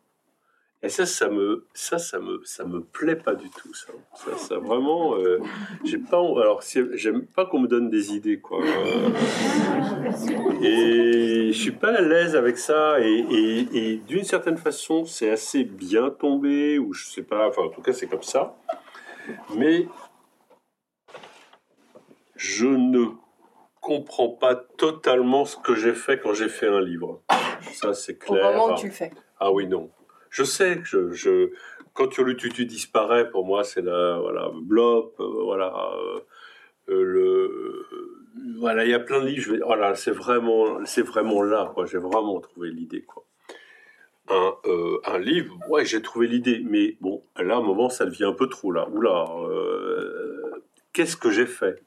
[0.83, 3.75] Et ça, ça me, ça, ça me, ça me plaît pas du tout.
[3.75, 3.93] Ça,
[4.39, 5.39] ça, vraiment, euh,
[5.85, 6.17] j'ai pas.
[6.17, 6.63] Alors,
[6.95, 8.65] j'aime pas qu'on me donne des idées, quoi.
[10.63, 12.99] et je suis pas à l'aise avec ça.
[13.01, 17.49] Et, et, d'une certaine façon, c'est assez bien tombé, ou je sais pas.
[17.49, 18.57] Enfin, en tout cas, c'est comme ça.
[19.55, 19.87] Mais
[22.37, 23.05] je ne
[23.83, 27.21] comprends pas totalement ce que j'ai fait quand j'ai fait un livre.
[27.75, 28.49] Ça, c'est clair.
[28.49, 29.13] Au moment où tu le fais.
[29.39, 29.91] Ah oui, non.
[30.31, 31.51] Je sais, je, je,
[31.93, 32.09] quand
[32.65, 36.21] disparaît, pour moi, c'est la voilà, Blop, euh, voilà, euh,
[36.89, 37.87] euh, le,
[38.59, 39.57] voilà, il y a plein de livres.
[39.65, 41.87] voilà, c'est vraiment, c'est vraiment là, quoi.
[41.87, 43.25] J'ai vraiment trouvé l'idée, quoi.
[44.29, 44.55] Un,
[45.07, 48.33] un, livre, ouais, j'ai trouvé l'idée, mais bon, là, à un moment, ça devient un
[48.33, 48.89] peu trop, là.
[48.89, 49.27] Oula,
[50.93, 51.83] qu'est-ce que j'ai fait?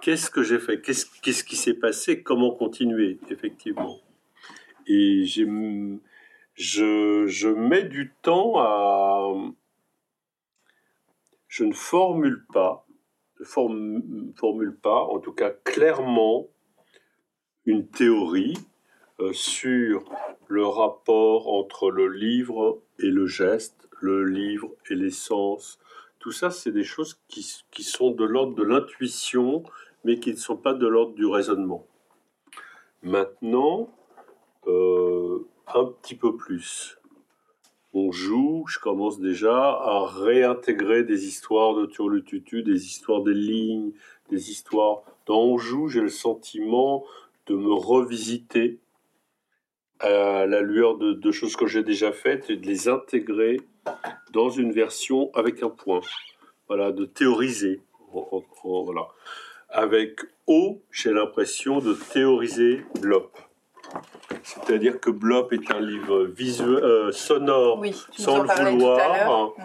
[0.00, 0.80] Qu'est-ce que j'ai fait?
[0.80, 2.24] Qu'est-ce qu'est-ce qui s'est passé?
[2.24, 4.00] Comment continuer, effectivement
[4.88, 5.46] Et j'ai
[6.54, 9.34] je, mets du temps à...
[11.48, 12.86] Je ne formule pas,
[13.38, 16.48] ne formule pas, en tout cas clairement,
[17.66, 18.56] une théorie
[19.20, 20.04] euh, sur
[20.48, 25.78] le rapport entre le livre et le geste, le livre et l'essence.
[26.18, 27.42] Tout ça, c'est des choses qui,
[27.82, 29.64] sont de l'ordre de l'intuition,
[30.04, 31.86] mais qui ne sont pas de l'ordre du raisonnement.
[33.02, 33.90] Maintenant,
[34.66, 35.01] euh,
[35.74, 36.98] un petit peu plus.
[37.94, 43.92] On joue, je commence déjà à réintégrer des histoires de Turlututu, des histoires des lignes,
[44.30, 45.02] des histoires.
[45.26, 47.04] Dans On joue, j'ai le sentiment
[47.46, 48.78] de me revisiter
[50.00, 53.60] à la lueur de, choses que j'ai déjà faites et de les intégrer
[54.32, 56.00] dans une version avec un point.
[56.68, 57.82] Voilà, de théoriser.
[58.64, 59.08] Voilà.
[59.68, 63.38] Avec O, j'ai l'impression de théoriser Blop.
[64.42, 69.62] C'est-à-dire que Blop est un livre visuel, euh, sonore sans le vouloir, mm.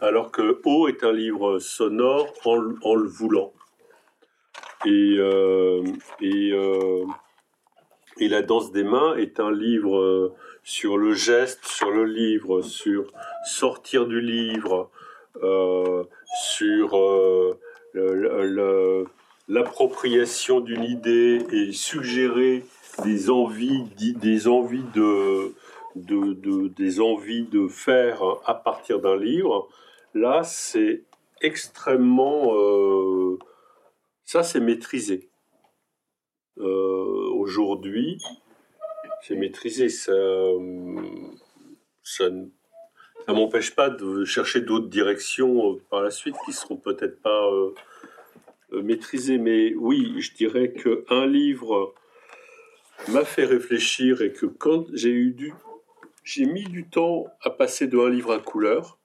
[0.00, 3.52] alors que O est un livre sonore en, le voulant.
[4.84, 5.82] Et, euh,
[6.22, 7.04] euh,
[8.20, 13.10] et, La danse des mains est un livre sur le geste, sur le livre, sur
[13.44, 14.90] sortir du livre,
[16.42, 16.94] sur
[19.48, 22.64] l'appropriation d'une idée et suggérer
[23.02, 25.54] des envies, des envies de,
[27.68, 29.68] faire à partir d'un livre,
[30.14, 31.04] là, c'est
[31.40, 33.38] extrêmement, euh,
[34.24, 35.30] ça, c'est maîtrisé.
[36.58, 38.20] Euh, aujourd'hui,
[39.22, 39.88] c'est maîtrisé.
[39.88, 40.12] Ça,
[42.02, 42.24] ça,
[43.26, 47.48] ça m'empêche pas de chercher d'autres directions euh, par la suite qui seront peut-être pas
[48.72, 49.38] maîtrisées.
[49.38, 51.94] Mais oui, je dirais qu'un livre
[53.08, 55.52] m'a fait réfléchir et que quand j'ai eu du,
[56.24, 58.98] j'ai mis du temps à passer de un livre à couleur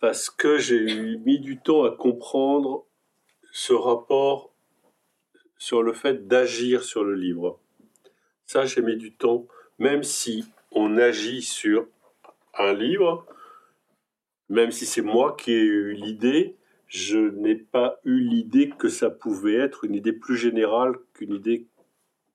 [0.00, 2.86] parce que j'ai mis du temps à comprendre
[3.52, 4.52] ce rapport
[5.58, 7.60] sur le fait d'agir sur le livre.
[8.46, 9.46] Ça, j'ai mis du temps,
[9.78, 11.86] même si on agit sur
[12.54, 13.24] un livre,
[14.48, 16.56] même si c'est moi qui ai eu l'idée,
[16.92, 21.66] je n'ai pas eu l'idée que ça pouvait être une idée plus générale qu'une idée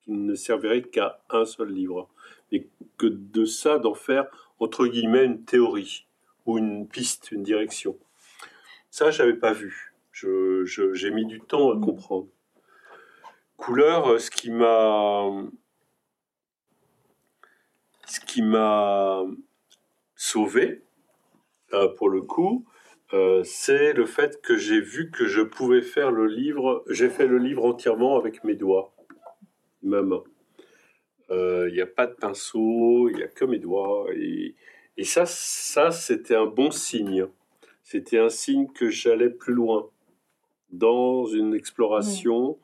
[0.01, 2.09] qui ne servirait qu'à un seul livre.
[2.51, 4.25] Et que de ça, d'en faire,
[4.59, 6.07] entre guillemets, une théorie
[6.47, 7.99] ou une piste, une direction.
[8.89, 9.93] Ça, je n'avais pas vu.
[10.11, 12.27] j'ai mis du temps à comprendre.
[13.57, 15.29] Couleur, euh, ce qui m'a.
[18.07, 19.23] Ce qui m'a
[20.15, 20.81] sauvé,
[21.73, 22.65] euh, pour le coup,
[23.13, 26.83] euh, c'est le fait que j'ai vu que je pouvais faire le livre.
[26.89, 28.93] J'ai fait le livre entièrement avec mes doigts,
[29.83, 30.23] ma main.
[31.29, 34.05] Il n'y a pas de pinceau, il n'y a que mes doigts.
[34.15, 34.55] Et,
[34.95, 37.27] et ça, ça c'était un bon signe.
[37.83, 39.89] C'était un signe que j'allais plus loin
[40.71, 42.57] dans une exploration,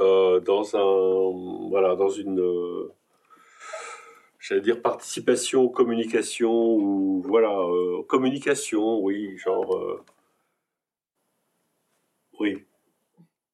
[0.00, 2.92] euh, dans un voilà, dans une euh,
[4.40, 10.02] j'allais dire participation, communication ou voilà, euh, communication, oui, genre
[12.38, 12.64] oui.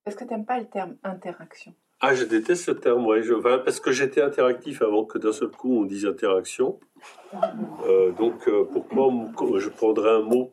[0.07, 1.75] Est-ce que tu n'aimes pas le terme interaction?
[2.01, 5.49] Ah, je déteste ce terme, oui, je, parce que j'étais interactif avant que d'un seul
[5.49, 6.79] coup on dise interaction.
[8.19, 9.11] donc pourquoi
[9.59, 10.53] je prendrais un mot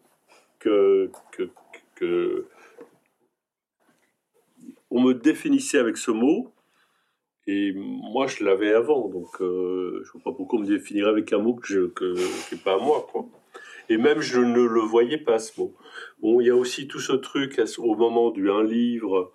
[0.64, 2.48] que, que,
[4.90, 6.52] on me définissait avec ce mot.
[7.46, 11.10] Et moi, je l'avais avant, donc euh, je ne vois pas pourquoi on me définirait
[11.10, 12.16] avec un mot que je, que,
[12.48, 13.26] qui n'est pas à moi, quoi.
[13.90, 15.74] Et même, je ne le voyais pas, ce mot.
[16.22, 19.34] Bon, il y a aussi tout ce truc, au moment du un livre,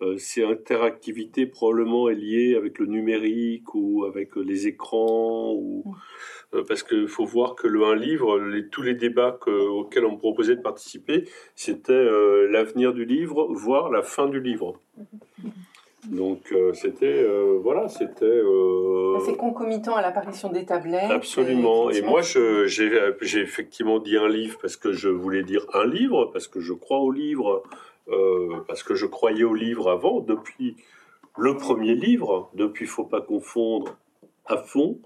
[0.00, 5.96] euh, ces interactivités probablement est liée avec le numérique ou avec les écrans, ou,
[6.54, 8.40] euh, parce qu'il faut voir que le un livre,
[8.70, 11.24] tous les débats auxquels on me proposait de participer,
[11.56, 14.80] c'était euh, l'avenir du livre, voire la fin du livre.
[16.06, 17.26] Donc c'était
[17.60, 18.40] voilà, c'était.
[19.24, 21.10] C'est concomitant à l'apparition des tablettes.
[21.10, 21.90] Absolument.
[21.90, 26.46] Et, moi, j'ai effectivement dit un livre parce que je voulais dire un livre, parce
[26.46, 27.62] que je crois au livre,
[28.10, 30.76] euh, parce que je croyais au livre avant, depuis
[31.36, 33.96] le premier livre, depuis Faut pas confondre,
[34.46, 34.98] à fond.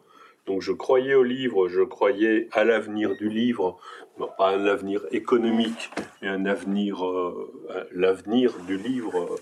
[0.46, 3.78] Donc je croyais au livre, je croyais à l'avenir du livre,
[4.18, 5.90] non, pas un avenir économique,
[6.20, 9.36] mais un avenir, euh, l'avenir du livre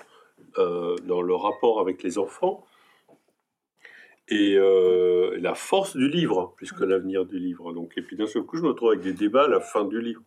[0.58, 2.64] euh, dans le rapport avec les enfants
[4.28, 4.56] et
[5.40, 7.72] la force du livre, puisque l'avenir du livre.
[7.72, 9.84] Donc, et puis d'un seul coup, je me retrouve avec des débats à la fin
[9.84, 10.22] du livre.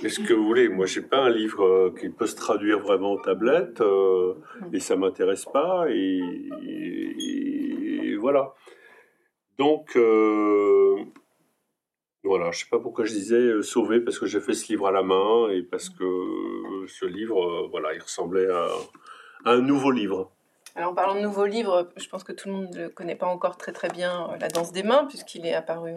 [0.00, 3.12] Qu'est-ce que vous voulez Moi, j'ai pas un livre euh, qui peut se traduire vraiment
[3.12, 4.34] en tablette, euh,
[4.72, 6.48] et ça m'intéresse pas, et,
[8.18, 8.54] voilà.
[9.58, 10.96] Donc, euh,
[12.30, 14.92] voilà, je sais pas pourquoi je disais sauver, parce que j'ai fait ce livre à
[14.92, 16.04] la main, et parce que
[16.86, 18.68] ce livre, voilà, il ressemblait à,
[19.44, 20.30] à, un nouveau livre.
[20.76, 23.26] Alors, en parlant de nouveau livre, je pense que tout le monde ne connaît pas
[23.26, 25.94] encore très très bien La danse des mains, puisqu'il est apparu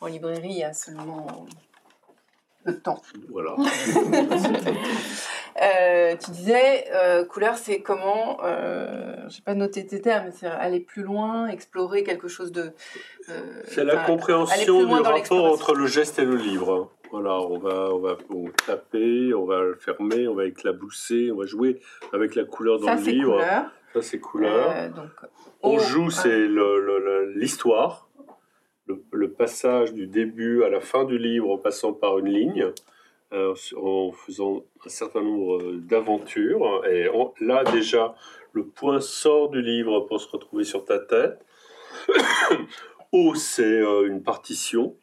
[0.00, 1.46] en librairie il y a seulement
[2.64, 3.00] le temps.
[3.30, 3.54] Voilà.
[5.62, 10.32] Euh, tu disais, euh, couleur, c'est comment, euh, je n'ai pas noté tes termes, mais
[10.32, 12.72] c'est aller plus loin, explorer quelque chose de...
[13.64, 16.90] c'est la compréhension du rapport entre le geste et le livre.
[17.10, 18.16] Voilà, on va, on va
[18.66, 21.80] taper, on va le fermer, on va éclabousser, on va jouer
[22.12, 23.40] avec la couleur dans le livre.
[23.94, 24.90] Ça, c'est couleur.
[25.62, 26.48] on joue, c'est
[27.34, 28.06] l'histoire
[29.12, 32.72] le, passage du début à la fin du livre en passant par une ligne,
[33.32, 36.84] euh, en faisant un certain nombre d'aventures.
[36.86, 37.08] Et
[37.40, 38.14] là, déjà,
[38.52, 41.44] le point sort du livre pour se retrouver sur ta tête.
[43.12, 44.96] O, c'est euh, une partition,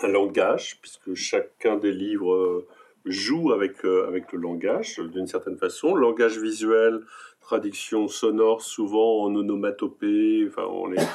[0.00, 2.66] un langage, puisque chacun des livres euh,
[3.04, 5.94] joue avec, avec le langage d'une certaine façon.
[5.94, 7.00] Langage visuel,
[7.40, 11.06] traduction sonore, souvent en onomatopée, enfin, on est,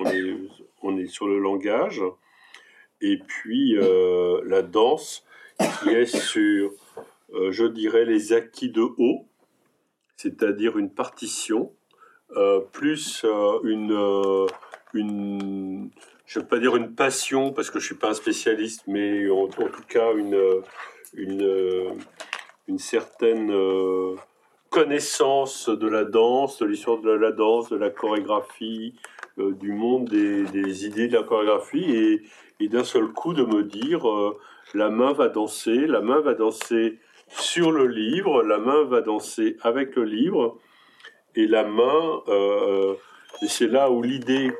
[0.00, 0.36] on est
[0.84, 2.02] on est sur le langage,
[3.00, 5.23] et puis euh, la danse
[5.58, 6.72] qui est sur,
[7.34, 9.26] euh, je dirais, les acquis de haut,
[10.16, 11.72] c'est-à-dire une partition,
[12.36, 13.24] euh, plus
[13.62, 14.46] une,
[14.94, 15.90] une,
[16.26, 18.84] je ne veux pas dire une passion, parce que je ne suis pas un spécialiste,
[18.86, 20.62] mais en, tout cas une,
[21.14, 23.52] une, certaine
[24.70, 28.94] connaissance de la danse, de l'histoire de la danse, de la chorégraphie,
[29.38, 32.22] euh, du monde des, idées de la chorégraphie
[32.60, 34.38] et, d'un seul coup de me dire euh,
[34.72, 36.98] la main va danser, la main va danser
[37.28, 40.58] sur le livre, la main va danser avec le livre
[41.34, 42.94] et la main, euh,
[43.42, 44.52] et c'est là où l'idée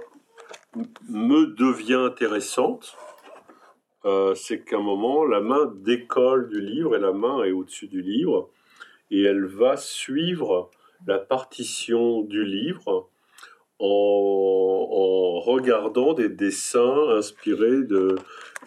[1.08, 2.96] me devient intéressante,
[4.34, 8.02] c'est qu'à un moment, la main décolle du livre et la main est au-dessus du
[8.02, 8.50] livre
[9.10, 10.70] et elle va suivre
[11.06, 13.08] la partition du livre
[13.78, 18.16] en, regardant des dessins inspirés de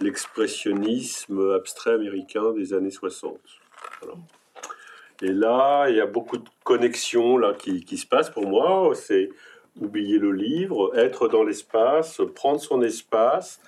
[0.02, 3.38] l'expressionnisme abstrait américain des années 60.
[5.22, 8.92] Et là, il y a beaucoup de connexions là, qui, qui se passent pour moi.
[8.94, 9.30] C'est
[9.82, 13.60] oublier le livre, être dans l'espace, prendre son espace,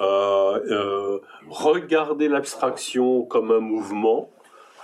[0.00, 4.30] euh, euh, regarder l'abstraction comme un mouvement,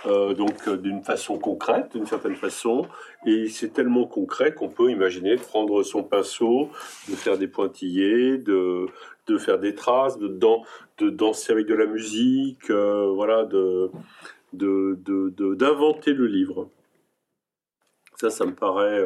[0.05, 2.85] euh, donc euh, d'une façon concrète, d'une certaine façon,
[3.25, 6.69] et c'est tellement concret qu'on peut imaginer prendre son pinceau,
[7.09, 8.87] de faire des pointillés, de,
[9.27, 13.91] de faire des traces, de, de danser avec de la musique, euh, voilà, de
[14.53, 16.69] d'inventer le livre.
[18.17, 19.03] Ça, ça me paraît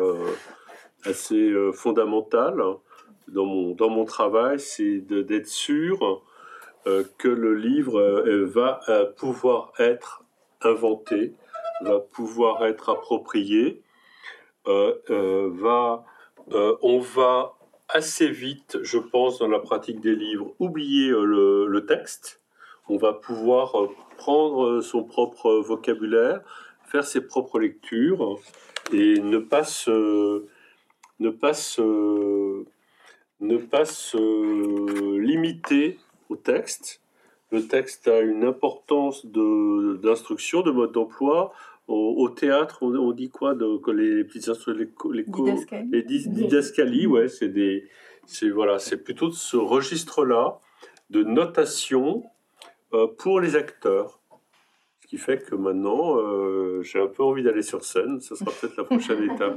[1.05, 2.61] assez fondamental
[3.29, 6.21] dans mon, dans mon travail, c'est d'être sûr
[7.17, 8.01] que le livre
[8.43, 8.81] va
[9.15, 10.26] pouvoir être
[10.61, 11.33] inventé,
[11.81, 13.81] va pouvoir être approprié,
[14.67, 16.05] euh, euh, va,
[16.51, 17.53] euh, on va
[17.89, 22.41] assez vite, je pense, dans la pratique des livres, oublier le, texte.
[22.89, 23.75] On va pouvoir
[24.17, 26.41] prendre son propre vocabulaire,
[26.85, 28.39] faire ses propres lectures
[28.91, 30.45] et ne pas se,
[31.19, 31.53] ne pas
[33.39, 35.99] ne pas se limiter
[36.29, 37.01] au texte
[37.51, 41.53] le texte a une importance d'instruction, de, mode d'emploi.
[41.87, 45.25] Au, théâtre, on, dit quoi de, que les petites instructions, les,
[45.89, 47.87] les, didascalies, ouais, c'est des,
[48.25, 50.59] c'est voilà, c'est plutôt de ce registre-là
[51.09, 52.25] de notation
[52.93, 54.19] euh, pour les acteurs.
[54.99, 58.19] Ce qui fait que maintenant, euh, j'ai un peu envie d'aller sur scène.
[58.19, 59.55] Ce sera peut-être la prochaine étape.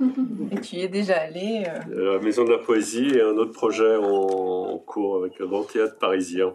[0.53, 2.13] Et tu y es déjà allé euh...
[2.15, 5.65] La Maison de la Poésie et un autre projet en, en cours avec un grand
[5.65, 6.53] théâtre parisien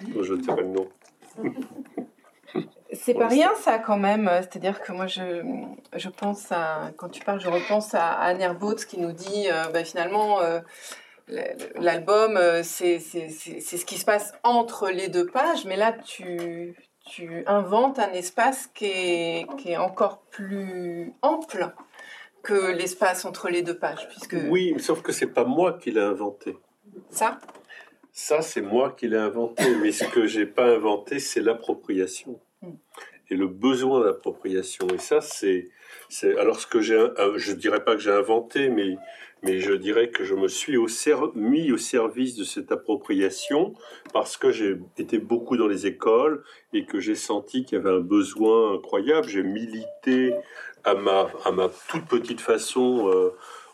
[0.00, 0.88] je ne sais pas le nom.
[2.92, 5.42] C'est pas rien ça quand même, c'est-à-dire que moi je,
[5.96, 9.64] je pense à, quand tu parles, je repense à Anne Herbaut qui nous dit euh,
[9.72, 10.60] bah, finalement euh,
[11.76, 16.76] l'album euh, c'est ce qui se passe entre les deux pages, mais là tu,
[17.06, 21.72] tu inventes un espace qui est, qui est encore plus ample
[22.42, 24.06] que l'espace entre les deux pages.
[24.08, 24.36] Puisque...
[24.50, 26.58] Oui, sauf que c'est pas moi qui l'ai inventé.
[27.08, 27.38] Ça?
[28.12, 32.74] Ça, c'est moi qui l'ai inventé, mais ce que j'ai pas inventé, c'est l'appropriation hmm.
[33.30, 34.86] et le besoin d'appropriation.
[34.94, 35.70] Et ça, c'est,
[36.08, 38.96] c'est alors ce que j'ai, euh, je dirais pas que j'ai inventé, mais
[39.42, 40.86] mais je dirais que je me suis au
[41.34, 43.74] mis au service de cette appropriation
[44.12, 47.90] parce que j'ai été beaucoup dans les écoles et que j'ai senti qu'il y avait
[47.90, 49.26] un besoin incroyable.
[49.28, 50.34] J'ai milité
[50.84, 53.30] à ma, à ma toute petite façon, euh,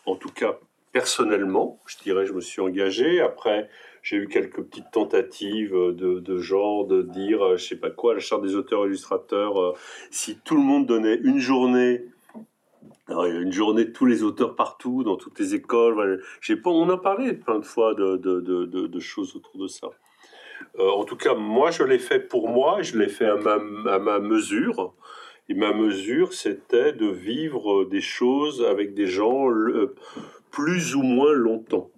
[0.07, 0.59] en tout cas
[0.93, 3.21] personnellement, je dirais, je me suis engagé.
[3.21, 3.69] Après,
[4.03, 8.15] j'ai eu quelques petites tentatives de, de, genre de dire, euh, je sais pas quoi,
[8.15, 9.75] la charte des auteurs illustrateurs, euh,
[10.11, 12.05] si tout le monde donnait une journée,
[13.09, 16.23] une journée de tous les auteurs partout, dans toutes les écoles.
[16.63, 19.89] Pas, on a parlé plein de fois de, de, de choses autour de ça.
[20.79, 23.55] Euh, en tout cas, moi, je l'ai fait pour moi, je l'ai fait à ma,
[23.91, 24.95] à ma mesure.
[25.49, 29.49] Et ma mesure, c'était de vivre des choses avec des gens
[30.51, 31.91] plus ou moins longtemps.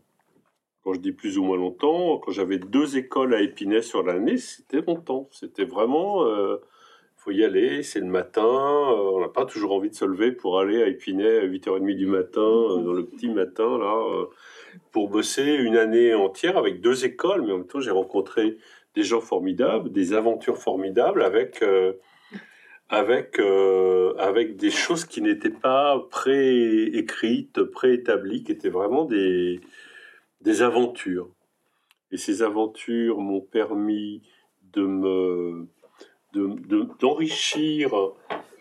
[0.82, 4.38] Quand je dis plus ou moins longtemps, quand j'avais deux écoles à Épinay sur l'année,
[4.38, 5.28] c'était longtemps.
[5.30, 6.56] C'était vraiment, il euh,
[7.16, 8.42] faut y aller, c'est le matin.
[8.42, 11.96] Euh, on n'a pas toujours envie de se lever pour aller à Épinay à 8h30
[11.96, 14.26] du matin, euh, dans le petit matin, là,
[14.90, 17.42] pour bosser une année entière avec deux écoles.
[17.42, 18.56] Mais en même temps, j'ai rencontré
[18.94, 21.62] des gens formidables, des aventures formidables avec
[22.92, 23.38] avec,
[24.18, 29.60] avec des choses qui n'étaient pas pré-écrites, pré-établies, qui étaient vraiment des,
[30.40, 31.28] des aventures.
[32.12, 34.22] Et ces aventures m'ont permis
[34.72, 35.66] de me
[37.00, 37.92] d'enrichir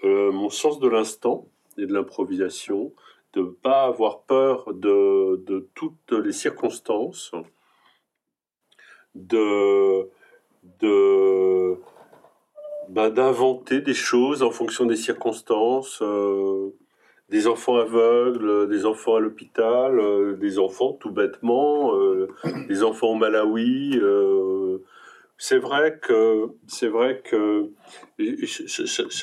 [0.03, 2.93] euh, mon sens de l'instant et de l'improvisation,
[3.33, 7.31] de ne pas avoir peur de, toutes les circonstances,
[9.13, 10.09] de
[12.89, 16.01] bah, d'inventer des choses en fonction des circonstances.
[16.01, 16.71] Euh,
[17.29, 22.27] des enfants aveugles, des enfants à l'hôpital, euh, des enfants tout bêtement, euh,
[22.67, 23.99] des enfants au Malawi.
[24.01, 24.79] Euh,
[25.37, 27.69] c'est vrai que c'est vrai que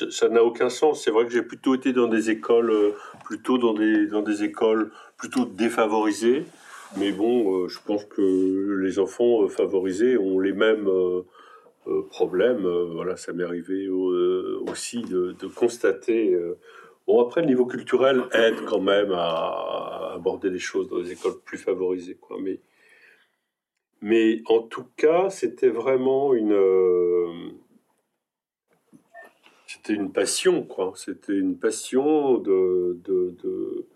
[0.09, 1.03] ça n'a aucun sens.
[1.03, 2.93] C'est vrai que j'ai plutôt été dans des écoles,
[3.25, 6.45] plutôt dans des dans des écoles plutôt défavorisées.
[6.97, 10.89] Mais bon, je pense que les enfants favorisés ont les mêmes
[12.09, 12.65] problèmes.
[12.93, 16.35] voilà, ça m'est arrivé aussi de, de constater
[17.07, 21.39] Bon, après, le niveau culturel aide quand même à aborder les choses dans les écoles
[21.45, 22.37] plus favorisées, quoi.
[22.41, 22.59] Mais,
[24.01, 26.51] mais en tout cas, c'était vraiment une.
[26.53, 27.51] Euh,
[29.67, 30.93] c'était une passion, quoi.
[30.95, 33.87] C'était une passion de, de, de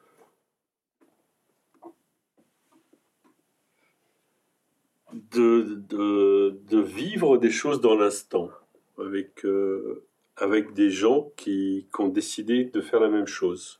[5.13, 8.49] de, vivre des choses dans l'instant,
[8.97, 10.05] avec, euh,
[10.37, 13.79] avec des gens qui, ont décidé de faire la même chose.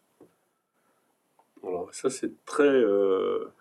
[1.64, 2.64] Alors ça c'est très...
[2.64, 3.54] Euh,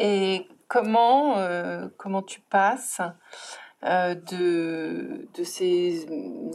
[0.00, 3.00] Et comment, euh, comment tu passes
[3.82, 6.06] de, de ces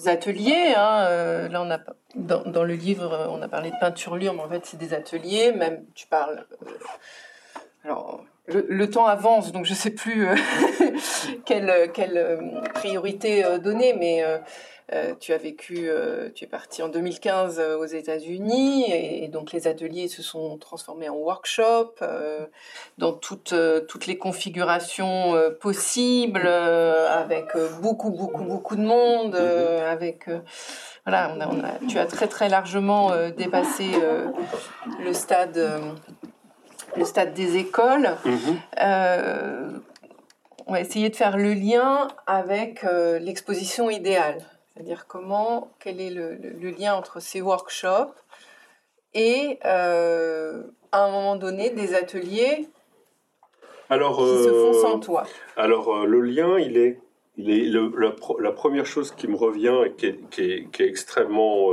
[0.06, 0.74] ateliers.
[0.76, 1.50] Hein.
[1.50, 1.80] là, on a,
[2.16, 5.52] dans, dans, le livre, on a parlé de peinture mais en fait, c'est des ateliers.
[5.52, 6.46] Même, tu parles.
[7.84, 10.28] alors, le, temps avance, donc je ne sais plus
[11.46, 14.24] quelle, quelle, priorité donner, mais
[14.92, 19.54] euh, tu as vécu, euh, tu es parti en 2015 euh, aux États-Unis et, donc
[19.54, 21.96] les ateliers se sont transformés en workshop
[22.98, 23.56] dans toutes,
[23.88, 27.48] toutes les configurations possibles, avec
[27.82, 30.30] beaucoup, beaucoup, beaucoup de monde, avec
[31.06, 31.36] voilà,
[31.88, 33.86] tu as très très largement dépassé
[35.04, 35.82] le stade,
[36.96, 38.18] le stade des écoles.
[38.26, 39.80] Mm-hmm.
[40.68, 42.84] on va essayer de faire le lien avec
[43.22, 44.44] l'exposition idéale.
[44.74, 46.38] C'est-à-dire comment, quel est le,
[46.72, 48.16] lien entre ces workshops
[49.14, 52.68] et euh, à un moment donné des ateliers
[53.90, 55.24] alors, qui se font sans euh, toi.
[55.56, 57.00] Alors euh, le lien, il est,
[57.38, 57.70] il est
[58.40, 61.70] la, première chose qui me revient et qui est, qui est, extrêmement,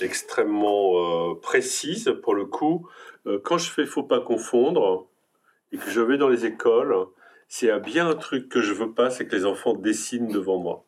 [0.00, 2.88] extrêmement précise pour le coup.
[3.42, 5.06] Quand je fais faut pas confondre
[5.72, 6.94] et que je vais dans les écoles,
[7.70, 10.86] a bien un truc que je veux pas, c'est que les enfants dessinent devant moi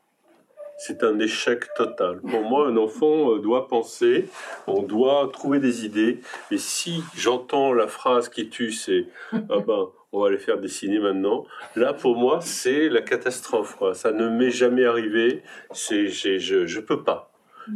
[0.79, 2.21] c'est un échec total.
[2.21, 4.29] Pour moi, un enfant euh, doit penser,
[4.69, 6.21] on doit trouver des idées.
[6.53, 11.01] Et si j'entends la phrase qui tue, c'est ah ben, on va les faire dessiner
[11.01, 11.45] maintenant.
[11.75, 13.77] Là, pour moi, c'est la catastrophe.
[13.93, 15.43] Ça ne m'est jamais arrivé.
[15.73, 17.28] C'est, je, je peux pas.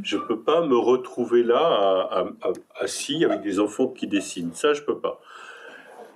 [0.03, 2.27] Je peux pas me retrouver là,
[2.79, 4.55] assis avec des enfants qui dessinent.
[4.55, 5.21] Ça, je peux pas.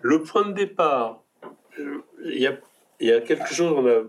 [0.03, 1.22] Le point de départ,
[2.24, 2.39] il
[3.01, 4.03] y a, quelque chose, on a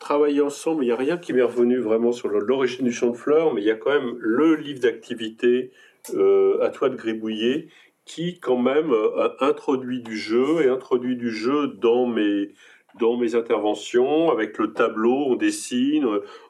[0.00, 0.84] travailler ensemble.
[0.84, 3.60] Il n'y a rien qui m'est revenu vraiment sur l'origine du champ de fleurs, mais
[3.60, 5.70] il y a quand même le livre d'activité
[6.14, 7.68] euh, à toi de gribouiller
[8.04, 12.52] qui quand même euh, a introduit du jeu et introduit du jeu dans mes
[12.98, 16.06] dans mes interventions avec le tableau on dessine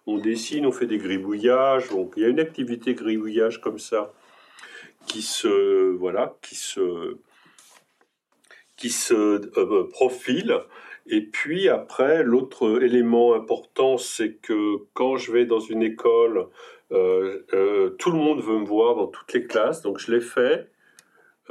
[0.07, 4.13] on dessine on fait des gribouillages donc il y a une activité gribouillage comme ça
[5.07, 7.17] qui se voilà qui se
[8.77, 10.61] qui se euh, profile
[11.07, 16.47] et puis après, l'autre élément important, c'est que quand je vais dans une école,
[16.93, 19.83] euh, euh, tout le monde veut me voir dans toutes les classes.
[19.83, 20.71] Donc je l'ai fait.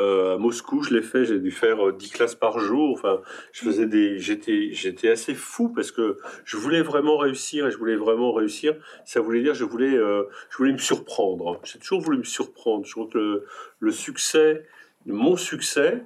[0.02, 2.92] Euh, Moscou, je l'ai fait, j'ai dû faire 10 classes par jour.
[2.94, 3.22] Enfin,
[3.52, 7.78] je faisais des, j'étais, j'étais assez fou parce que je voulais vraiment réussir et je
[7.78, 8.76] voulais vraiment réussir.
[9.06, 11.62] Ça voulait dire, je voulais, je voulais me surprendre.
[11.64, 12.86] J'ai toujours voulu me surprendre.
[12.86, 13.46] Je trouve que
[13.80, 14.66] le, succès,
[15.06, 16.04] mon succès,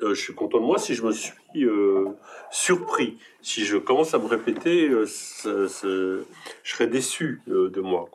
[0.00, 2.08] je suis content de moi si je me suis euh,
[2.50, 3.18] surpris.
[3.42, 6.22] Si je commence à me répéter, euh, je
[6.64, 8.08] serais déçu euh, de moi.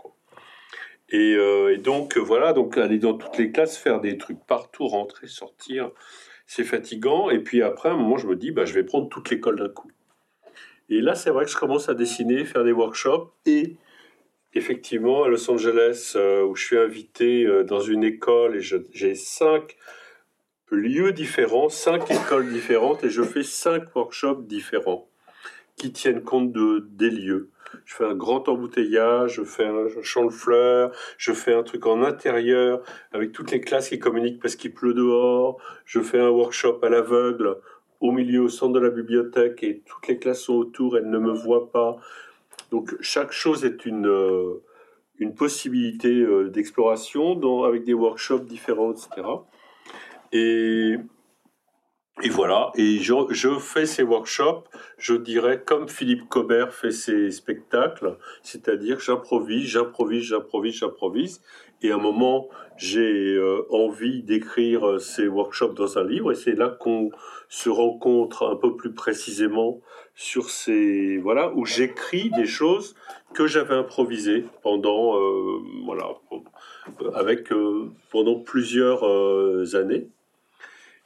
[1.10, 1.38] Et,
[1.78, 5.92] donc, voilà, donc aller dans toutes les classes, faire des trucs partout, rentrer, sortir,
[6.48, 7.30] c'est fatigant.
[7.30, 9.58] Et puis après, à un moment, je me dis, bah, je vais prendre toute l'école
[9.58, 9.92] d'un coup.
[10.90, 13.32] Et là, c'est vrai que je commence à dessiner, faire des workshops.
[13.46, 13.76] Et
[14.54, 16.16] effectivement, à Los Angeles,
[16.48, 19.78] où je suis invité dans une école et j'ai cinq
[20.72, 25.08] lieux différents, cinq écoles différentes et je fais cinq workshops différents
[25.76, 27.50] qui tiennent compte de, des lieux.
[27.86, 31.86] Je fais un grand embouteillage, je fais un champ de fleurs, je fais un truc
[31.86, 36.30] en intérieur avec toutes les classes qui communiquent parce qu'il pleut dehors, je fais un
[36.30, 37.58] workshop à l'aveugle
[38.00, 41.20] au milieu, au centre de la bibliothèque et toutes les classes sont autour, elles ne
[41.20, 41.98] me voient pas.
[42.72, 44.62] Donc chaque chose est une, euh,
[45.20, 49.10] une possibilité euh, d'exploration avec des workshops différents, etc.
[50.32, 50.96] Et,
[52.24, 54.64] et voilà, et je, je, fais ces workshops,
[54.98, 61.42] je dirais, comme Philippe Cobert fait ses spectacles, c'est-à-dire j'improvise, j'improvise, j'improvise, j'improvise,
[61.82, 62.48] et à un moment,
[62.78, 67.12] j'ai euh, envie d'écrire euh, ces workshops dans un livre, et c'est là qu'on
[67.50, 69.82] se rencontre un peu plus précisément
[70.16, 71.18] sur ces...
[71.18, 72.96] Voilà, où j'écris des choses
[73.34, 75.20] que j'avais improvisées pendant...
[75.20, 76.14] Euh, voilà,
[77.14, 77.50] avec...
[78.10, 79.04] pendant plusieurs
[79.76, 80.08] années.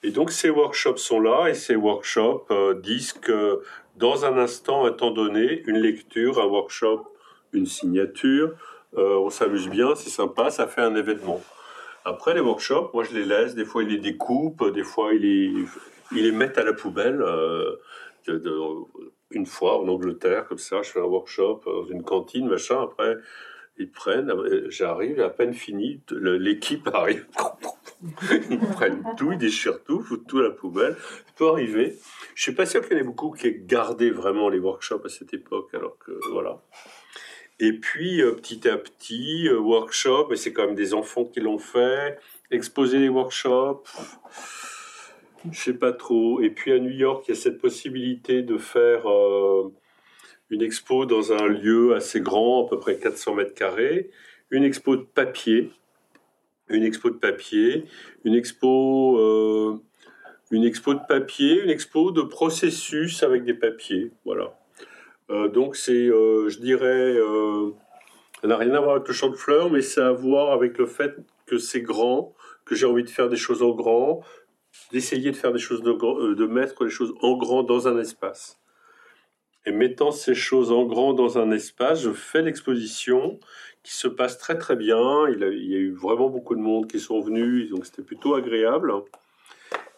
[0.04, 3.62] Et donc ces workshops sont là et ces workshops euh, disent que
[3.98, 7.06] dans un instant, un temps donné, une lecture, un workshop,
[7.52, 8.54] une signature,
[8.98, 11.42] euh, on s'amuse bien, c'est sympa, ça fait un événement.
[12.06, 15.22] Après les workshops, moi je les laisse, des fois ils les découpent, des fois ils
[15.22, 15.66] les,
[16.14, 17.22] ils les mettent à la poubelle.
[17.22, 17.76] Euh,
[19.32, 23.18] une fois en Angleterre, comme ça, je fais un workshop dans une cantine, machin, après
[23.78, 24.32] ils prennent,
[24.68, 27.26] j'arrive, à peine fini, l'équipe arrive,
[28.50, 30.96] ils prennent tout, ils déchirent tout, foutent tout à la poubelle.
[31.00, 31.98] Ça peut arriver.
[32.36, 35.06] Je suis pas sûr qu'il y en ait beaucoup qui aient gardé vraiment les workshops
[35.06, 35.98] à cette époque, alors
[36.32, 36.62] voilà.
[37.60, 41.42] Et puis euh, petit à petit, euh, workshop, et c'est quand même des enfants qui
[41.42, 42.18] l'ont fait,
[42.52, 43.84] exposer les workshops.
[45.52, 46.42] Je sais pas trop.
[46.42, 49.74] Et puis à New York, il y a cette possibilité de faire euh,
[50.50, 54.10] une expo dans un lieu assez grand, à peu près 400 mètres carrés,
[54.52, 55.72] une expo de papier,
[56.70, 57.86] une expo de papier,
[58.24, 59.78] une expo, euh,
[60.52, 64.58] une expo de papier, une expo de processus avec des papiers, voilà.
[65.30, 67.18] Euh, donc c'est, euh, je dirais,
[68.42, 70.78] ça n'a rien à voir avec le champ de fleurs, mais a à voir avec
[70.78, 71.16] le fait
[71.46, 74.22] que c'est grand, que j'ai envie de faire des choses en grand,
[74.92, 78.60] d'essayer de faire des choses de, de mettre les choses en grand dans un espace.
[79.66, 83.40] Et mettant ces choses en grand dans un espace, je fais l'exposition
[83.84, 85.28] qui se passe très très bien.
[85.30, 88.94] Il, y a eu vraiment beaucoup de monde qui sont venus, donc c'était plutôt agréable.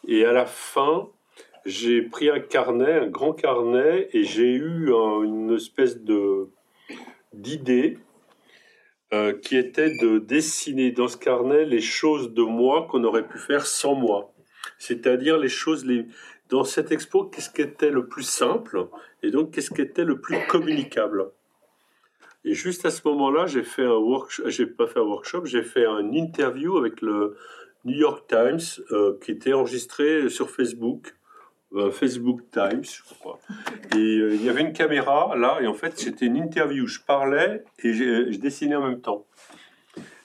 [0.07, 1.09] Et à la fin,
[1.65, 6.49] j'ai pris un carnet, un grand carnet, et j'ai eu une espèce de
[7.33, 7.97] d'idée
[9.13, 13.37] euh, qui était de dessiner dans ce carnet les choses de moi qu'on aurait pu
[13.37, 14.33] faire sans moi.
[14.77, 16.05] C'est-à-dire les choses, les...
[16.49, 18.87] dans cette expo, qu'est-ce qui était le plus simple
[19.23, 21.31] et donc qu'est-ce qui était le plus communicable?
[22.43, 25.61] Et juste à ce moment-là, j'ai fait un workshop, j'ai pas fait un workshop, j'ai
[25.61, 27.35] fait une interview avec le
[27.85, 31.13] New York Times euh, qui était enregistré sur Facebook,
[31.73, 33.39] euh, Facebook Times, je crois.
[33.95, 36.87] Et euh, il y avait une caméra là, et en fait c'était une interview.
[36.87, 39.25] Je parlais et je dessinais en même temps.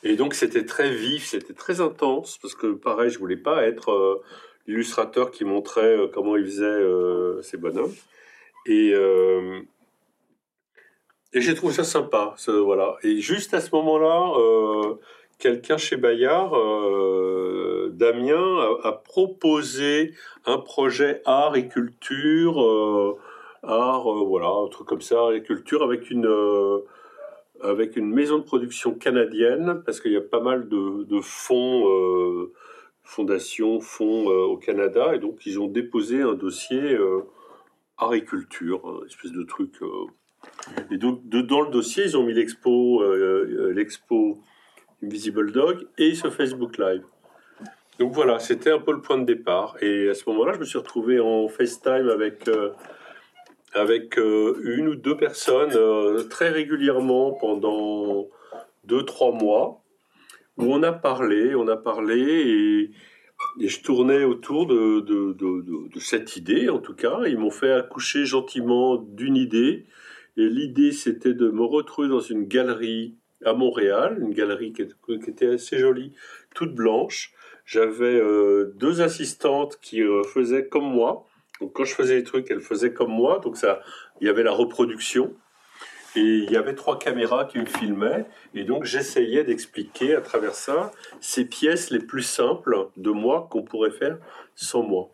[0.02, 4.22] Et donc c'était très vif, c'était très intense parce que pareil, je voulais pas être
[4.66, 7.94] l'illustrateur qui montrait comment il faisait ces bonhommes.
[8.66, 8.94] Et
[11.32, 12.96] et j'ai trouvé ça sympa, voilà.
[13.02, 14.94] Et juste à ce moment-là, euh,
[15.38, 20.14] quelqu'un chez Bayard, euh, Damien, a, proposé
[20.46, 23.18] un projet art et culture, euh,
[23.62, 26.28] art, voilà, un truc comme ça, art et culture, avec une
[27.62, 32.50] avec une maison de production canadienne, parce qu'il y a pas mal de, fonds,
[33.02, 36.98] fondations, fonds au Canada, et donc ils ont déposé un dossier
[37.96, 39.80] art et culture, une espèce de truc
[40.90, 44.38] et donc, dans le dossier, ils ont mis l'expo, euh, euh, l'expo
[45.02, 47.02] Invisible Dog et ce Facebook Live.
[47.98, 49.76] Donc voilà, c'était un peu le point de départ.
[49.80, 52.70] Et à ce moment-là, je me suis retrouvé en FaceTime avec, euh,
[53.72, 58.28] avec une ou deux personnes très régulièrement pendant
[58.84, 59.82] deux, trois mois,
[60.56, 62.90] où on a parlé, on a parlé et,
[63.60, 65.04] je tournais autour de,
[65.98, 67.20] cette idée, en tout cas.
[67.26, 69.86] Ils m'ont fait accoucher gentiment d'une idée
[70.36, 74.82] et l'idée, c'était de me retrouver dans une galerie à Montréal, une galerie qui,
[75.28, 76.12] était assez jolie,
[76.54, 77.32] toute blanche.
[77.64, 81.26] J'avais euh, deux assistantes qui euh, faisaient comme moi.
[81.60, 83.40] Donc quand je faisais les trucs, elles faisaient comme moi.
[83.42, 83.80] Donc ça,
[84.20, 85.34] il y avait la reproduction.
[86.14, 88.24] Et il y avait trois caméras qui me filmaient.
[88.54, 93.62] Et donc j'essayais d'expliquer à travers ça ces pièces les plus simples de moi qu'on
[93.62, 94.18] pourrait faire
[94.54, 95.10] sans moi.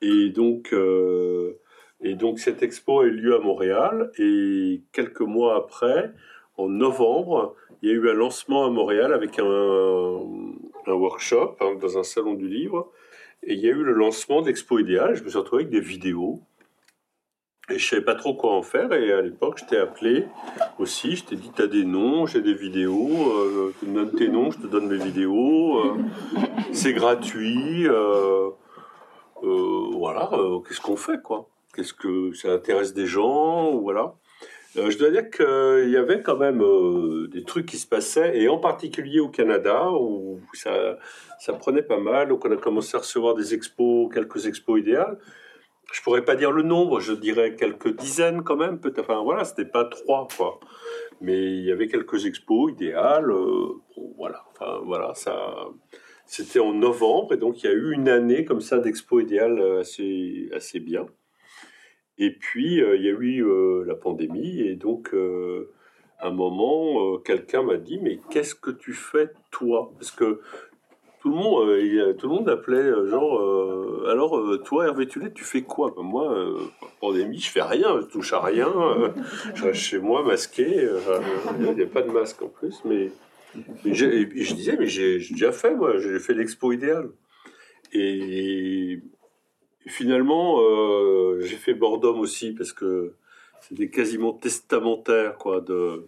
[0.00, 1.58] Et donc, euh,
[2.04, 6.12] et donc cette expo a eu lieu à Montréal et quelques mois après,
[6.58, 9.44] en novembre, il y a eu un lancement à Montréal avec un,
[10.86, 12.92] workshop dans un salon du livre.
[13.42, 15.14] Et il y a eu le lancement d'Expo Idéal.
[15.16, 16.42] Je me suis retrouvé avec des vidéos.
[17.70, 18.92] Et je savais pas trop quoi en faire.
[18.92, 20.26] Et à l'époque, je t'ai appelé
[20.78, 21.16] aussi.
[21.16, 23.32] Je t'ai dit, tu as des noms, j'ai des vidéos.
[23.32, 25.78] Euh, tu me donnes tes noms, je te donne mes vidéos.
[25.78, 25.96] Euh,
[26.72, 27.88] c'est gratuit.
[27.88, 28.50] Euh,
[29.42, 30.30] voilà,
[30.66, 31.48] qu'est-ce qu'on fait, quoi?
[31.74, 34.14] Qu'est-ce que ça intéresse des gens Voilà.
[34.76, 38.36] Euh, je dois dire qu'il y avait quand même euh, des trucs qui se passaient,
[38.40, 40.98] et en particulier au Canada, où ça,
[41.60, 42.28] prenait pas mal.
[42.28, 45.18] Donc on a commencé à recevoir des expos, quelques expos idéales.
[45.92, 49.00] Je pourrais pas dire le nombre, je dirais quelques dizaines quand même, peut-être.
[49.10, 50.58] Enfin voilà, c'était pas trois, quoi.
[51.20, 53.30] Mais il y avait quelques expos idéales.
[53.30, 53.68] Euh,
[54.16, 55.56] voilà, enfin voilà, ça.
[56.26, 59.60] C'était en novembre, et donc il y a eu une année comme ça d'expo idéales
[59.80, 61.06] assez, assez bien.
[62.18, 65.70] Et puis, euh, il y a eu euh, la pandémie, et donc, euh,
[66.18, 69.92] à un moment, quelqu'un m'a dit, mais qu'est-ce que tu fais, toi?
[69.98, 70.40] Parce que
[71.20, 75.92] tout le monde, tout le monde appelait genre, alors, toi, Hervé Tullet, tu fais quoi?
[75.96, 76.54] Ben, Moi,
[77.00, 78.72] pandémie, je fais rien, je touche à rien,
[79.54, 80.88] je reste chez moi masqué,
[81.58, 83.10] il n'y a pas de masque en plus, mais...
[83.84, 87.10] Je disais, mais j'ai déjà fait, moi, j'ai fait l'expo idéale.
[87.92, 89.00] Et
[89.90, 93.12] finalement, euh, j'ai fait Bordom aussi parce que
[93.60, 96.06] c'était quasiment testamentaire, quoi, de,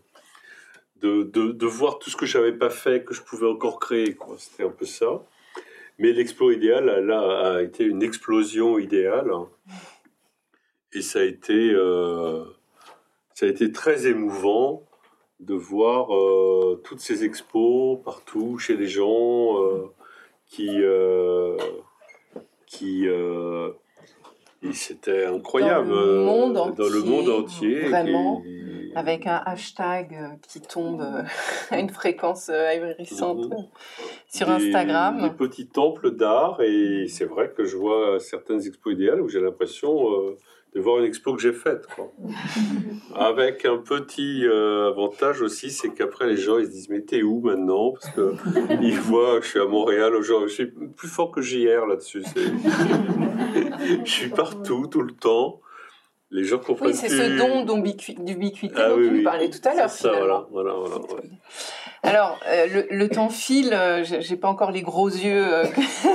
[1.03, 4.16] de, de, voir tout ce que j'avais pas fait, que je pouvais encore créer.
[4.39, 5.23] C'était un peu ça.
[5.98, 9.31] Mais l'explo idéal, là, a été une explosion idéale.
[10.93, 12.44] Et ça a été, euh,
[13.35, 14.82] ça a été très émouvant
[15.40, 19.57] de voir euh, toutes ces expos partout, chez les gens
[20.47, 20.82] qui
[22.66, 23.70] qui, euh,
[24.72, 25.88] C'était incroyable.
[25.90, 27.80] Dans le monde euh, Dans le entier, monde entier.
[27.88, 28.43] vraiment.
[28.47, 31.22] Et- avec un hashtag euh, qui tombe euh,
[31.70, 33.44] à une fréquence ahurissante
[34.28, 35.20] sur des- Instagram.
[35.20, 39.40] Des petits temples d'art, et c'est vrai que je vois certaines expos idéales où j'ai
[39.40, 40.38] l'impression euh,
[40.74, 41.86] de voir une expo que j'ai faite.
[41.94, 42.12] quoi.
[43.14, 47.22] Avec un petit euh, avantage aussi, c'est qu'après les gens ils se disent mais t'es
[47.22, 47.93] où maintenant?
[47.93, 48.34] Parce que
[48.82, 50.48] ils voient que je suis à Montréal aujourd'hui.
[50.51, 52.24] Je suis plus fort que JR là-dessus.
[54.05, 55.60] je suis partout, tout le temps.
[56.31, 57.16] Les gens comprennent Oui, c'est plus.
[57.19, 59.23] ce don d'ubiqui- d'ubiquité Ah dont oui, oui.
[59.23, 59.89] parlais tout à l'heure.
[59.90, 60.44] Ça, finalement.
[60.51, 61.31] voilà, voilà, voilà, ouais.
[62.03, 65.65] Alors, euh, le, le temps file, euh, j'ai pas encore les gros yeux, euh,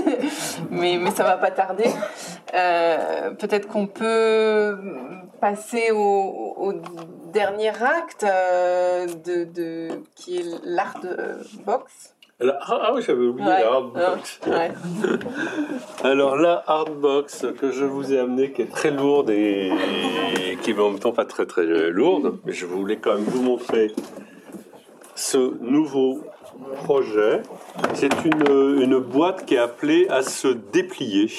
[0.70, 1.90] mais, mais ça va pas tarder.
[2.54, 4.78] Euh, Peut-être qu'on peut
[5.40, 6.74] passer au, au
[7.34, 12.16] dernier acte de, de, qui est l'art de box.
[12.42, 14.40] Alors, ah, ah oui, j'avais oublié Ouais, la hardbox.
[14.48, 14.72] ouais.
[16.04, 19.72] Alors la hardbox que je vous ai amenée, qui est très lourde et
[20.64, 23.44] qui est en même temps pas très très lourde, mais je voulais quand même vous
[23.44, 23.94] montrer
[25.14, 26.22] ce nouveau
[26.84, 27.44] projet.
[27.94, 31.30] C'est une, une boîte qui est appelée à se déplier.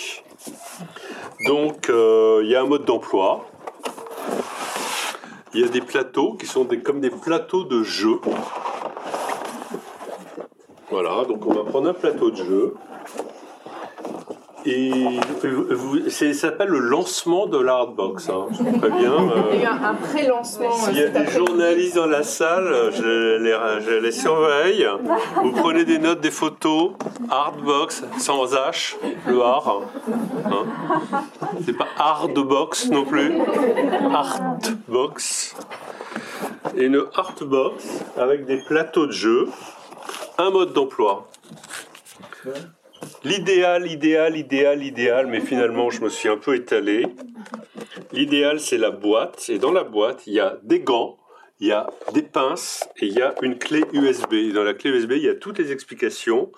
[1.47, 3.45] Donc euh, il y a un mode d'emploi.
[5.55, 8.20] Il y a des plateaux qui sont des, comme des plateaux de jeu.
[10.93, 12.74] Voilà, donc on va prendre un plateau de jeu.
[14.66, 14.93] Et
[15.43, 18.28] vous- ça s'appelle le lancement de la hardbox.
[18.28, 18.47] Hein.
[18.52, 19.16] Je vous préviens.
[19.55, 20.70] Il y a eu euh, un, pré-lancement.
[20.70, 24.86] S'il y euh, a des journalistes dans la salle, je les, je les surveille.
[25.43, 26.90] Vous prenez des notes, des photos.
[27.31, 28.97] Hardbox, sans H,
[29.27, 29.85] le hard.
[30.44, 31.20] Hein.
[31.64, 33.32] C'est pas hardbox non plus.
[34.12, 35.56] Artbox.
[36.77, 39.48] Et une artbox avec des plateaux de jeu.
[40.51, 41.28] Mode d'emploi.
[43.24, 47.06] L'idéal, idéal, idéal, idéal, mais finalement je me suis un peu étalé.
[48.12, 51.19] L'idéal c'est la boîte, et dans la boîte il y a des gants,
[51.60, 54.52] il y a des pinces et il y a une clé USB.
[54.52, 56.51] Dans la clé USB il y a toutes les explications.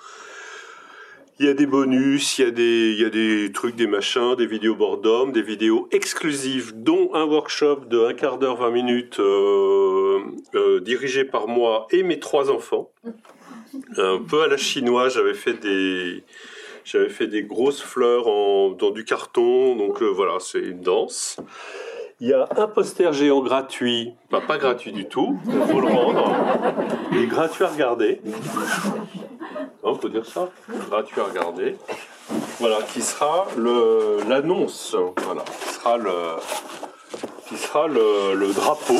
[1.40, 3.88] Il y a des bonus, il y a des, il y a des trucs, des
[3.88, 8.70] machins, des vidéos boredom, des vidéos exclusives, dont un workshop de un quart d'heure, 20
[8.70, 10.20] minutes, euh,
[10.54, 12.92] euh, dirigé par moi et mes trois enfants.
[13.96, 15.54] Un peu à la chinoise, j'avais fait
[17.26, 18.24] des, grosses fleurs
[18.76, 21.38] dans du carton, donc euh, voilà, c'est une danse.
[22.20, 26.32] Il y a un poster géant gratuit, pas gratuit du tout, il faut le rendre.
[27.12, 28.20] Il est gratuit à regarder.
[29.82, 30.50] On peut dire ça
[30.88, 31.76] Gratuit à regarder.
[32.60, 33.46] Voilà, qui sera
[34.28, 36.12] l'annonce, voilà, qui sera le,
[37.48, 38.98] qui sera le drapeau.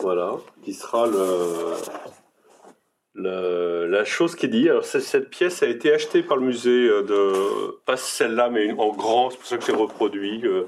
[0.00, 0.32] Voilà,
[0.64, 1.76] qui sera le,
[3.14, 4.68] le- la chose qui dit.
[4.68, 8.80] Alors, cette pièce a été achetée par le musée euh, de, pas celle-là, mais une-
[8.80, 10.66] en grand, c'est pour ça que c'est reproduit euh,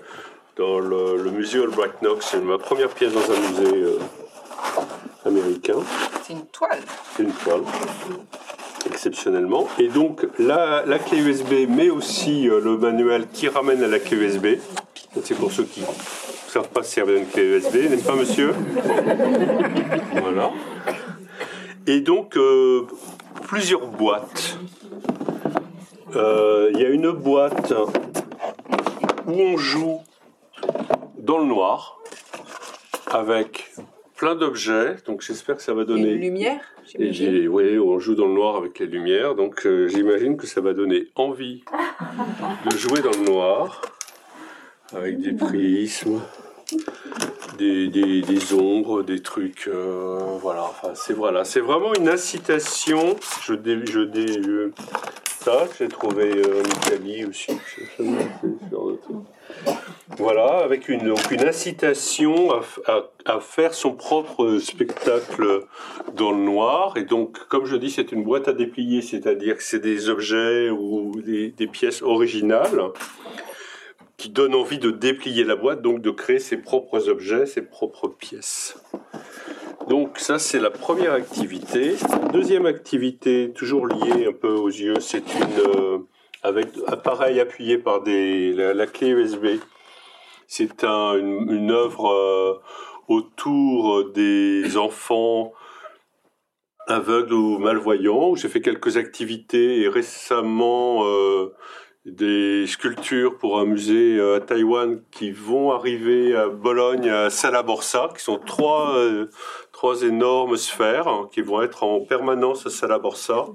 [0.57, 2.27] dans le, le musée Albright Knox.
[2.31, 3.99] C'est ma première pièce dans un musée euh,
[5.25, 5.77] américain.
[6.23, 6.81] C'est une toile.
[7.16, 7.62] C'est une toile,
[8.87, 9.66] exceptionnellement.
[9.79, 13.99] Et donc, la, la clé USB, mais aussi euh, le manuel qui ramène à la
[13.99, 14.47] clé USB.
[15.23, 15.87] C'est pour ceux qui ne
[16.49, 18.53] savent pas servir d'une clé USB, n'est-ce pas, monsieur?
[20.21, 20.51] Voilà.
[21.86, 22.86] Et donc, euh,
[23.43, 24.59] plusieurs boîtes.
[26.16, 27.73] Euh, Il y a une boîte
[29.27, 30.01] où on joue
[31.19, 31.98] dans le noir
[33.11, 33.73] avec
[34.16, 34.97] plein d'objets.
[35.06, 36.12] Donc, j'espère que ça va donner.
[36.12, 36.61] Une lumière.
[36.98, 40.61] Et oui, on joue dans le noir avec les lumières, donc euh, j'imagine que ça
[40.61, 41.65] va donner envie
[42.70, 43.81] de jouer dans le noir,
[44.94, 46.20] avec des prismes,
[47.56, 50.70] des, des, ombres, des trucs, euh, voilà.
[50.94, 53.16] C'est voilà, vraiment une incitation.
[53.43, 54.72] Je dé, je dé, euh,
[55.40, 57.52] ça, j'ai trouvé euh, en Italie aussi.
[60.18, 62.62] Voilà, avec une, donc une incitation à,
[63.26, 65.64] à- faire son propre spectacle
[66.14, 66.97] dans le noir.
[66.97, 70.70] Et donc, comme je dis, c'est une boîte à déplier, c'est-à-dire que c'est des objets
[70.70, 72.90] ou des pièces originales
[74.24, 78.09] qui donnent envie de déplier la boîte, donc de créer ses propres objets, ses propres
[78.09, 78.82] pièces.
[79.86, 81.94] Donc ça, c'est la première activité.
[82.32, 85.60] Deuxième activité, toujours liée un peu aux yeux, c'est une...
[85.76, 85.98] euh,
[86.42, 89.60] avec appareil appuyé par des, la, clé USB.
[90.46, 92.55] C'est un, une, œuvre euh,
[93.09, 95.52] autour des enfants
[96.86, 101.52] aveugles ou malvoyants, j'ai fait quelques activités et récemment euh,
[102.05, 108.10] des sculptures pour un musée euh, à Taïwan qui vont arriver à Bologne, à Salaborsa,
[108.14, 109.31] qui sont trois, euh,
[109.72, 113.47] trois énormes sphères hein, qui vont être en permanence à Salaborsa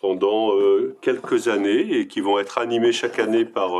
[0.00, 0.52] pendant
[1.00, 3.72] quelques années et qui vont être animés chaque année par,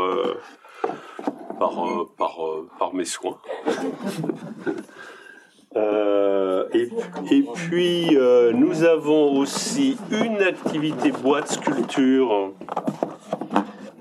[1.60, 2.39] par, par,
[2.76, 3.39] par mes soins.
[5.76, 6.89] et,
[7.30, 8.18] et, puis,
[8.52, 12.52] nous avons aussi une activité boîte sculpture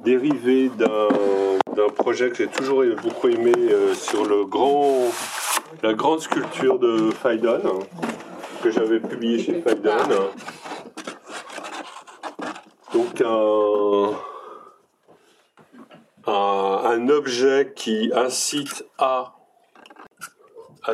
[0.08, 3.52] dérivée d'un projet que j'ai toujours beaucoup aimé
[3.94, 5.12] sur le grand,
[5.84, 7.80] la grande sculpture de Faidon,
[8.64, 9.92] que j'avais publié chez Faidon.
[12.94, 13.22] Donc
[16.26, 19.34] un, objet qui incite à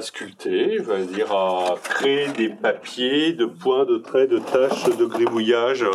[0.01, 0.79] sculpter,
[1.11, 5.85] dire à créer des papiers, de points, de traits, de taches, de gribouillage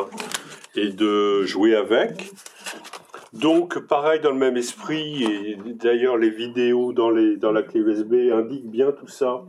[0.77, 2.31] et de jouer avec.
[3.33, 8.71] Donc, pareil dans le même esprit, et d'ailleurs les vidéos dans, la clé USB indiquent
[8.71, 9.45] bien tout ça.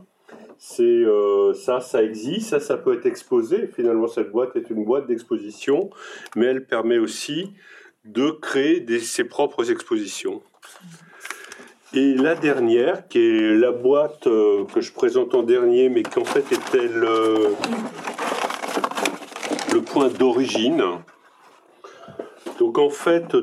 [0.58, 3.66] C'est euh, ça, ça existe, ça, ça peut être exposé.
[3.74, 5.88] Finalement, cette boîte est une boîte d'exposition,
[6.36, 7.52] mais elle permet aussi
[8.04, 10.42] de créer ses propres expositions.
[11.94, 16.18] Et la dernière, qui est la boîte euh, que je présente en dernier, mais qui
[16.18, 17.56] en fait était le
[19.80, 20.82] point d'origine,
[22.60, 23.34] donc en fait,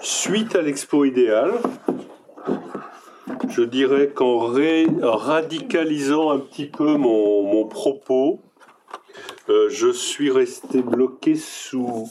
[0.00, 1.52] suite à l'expo idéale,
[3.50, 4.38] je dirais qu'en
[5.02, 8.40] radicalisant un petit peu mon, propos,
[9.50, 12.08] euh, je suis resté bloqué sous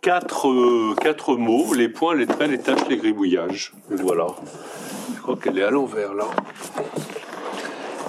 [0.00, 0.48] quatre,
[0.96, 3.74] quatre mots les points, les traits, les tâches, les gribouillages.
[3.90, 4.26] voilà.
[5.14, 6.26] Je crois qu'elle est à l'envers là.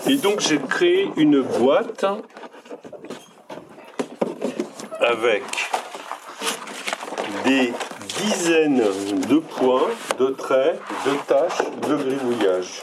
[0.07, 2.05] Et donc j'ai créé une boîte
[4.99, 5.43] avec
[7.43, 7.73] des
[8.21, 8.83] dizaines
[9.29, 9.89] de points,
[10.19, 12.81] de traits, de tâches, de gribouillage.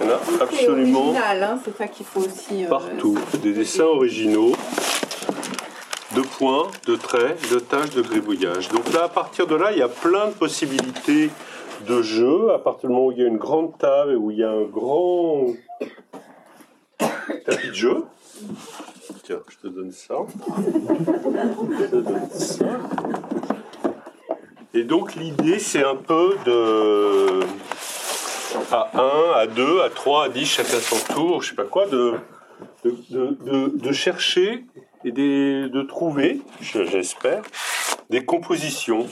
[0.00, 2.64] Il y en a absolument hein, c'est ça qu'il faut aussi.
[2.64, 3.18] Euh, partout.
[3.42, 4.52] Des dessins originaux
[6.14, 8.68] de points, de traits, de tâches, de gribouillage.
[8.68, 11.30] Donc là, à partir de là, il y a plein de possibilités
[11.86, 12.52] de jeu.
[12.52, 14.44] À partir du moment où il y a une grande table et où il y
[14.44, 15.46] a un grand
[17.46, 18.04] tapis de jeu.
[19.24, 20.14] Tiens, je te donne ça.
[21.78, 22.64] Je te donne ça.
[24.78, 27.40] Et donc l'idée, c'est un peu de
[28.70, 31.86] à 1, à 2, à 3, à 10, chacun son tour, je sais pas quoi,
[31.88, 32.14] de,
[32.84, 34.66] de, chercher
[35.04, 37.42] et de trouver, j'espère,
[38.08, 39.08] des compositions.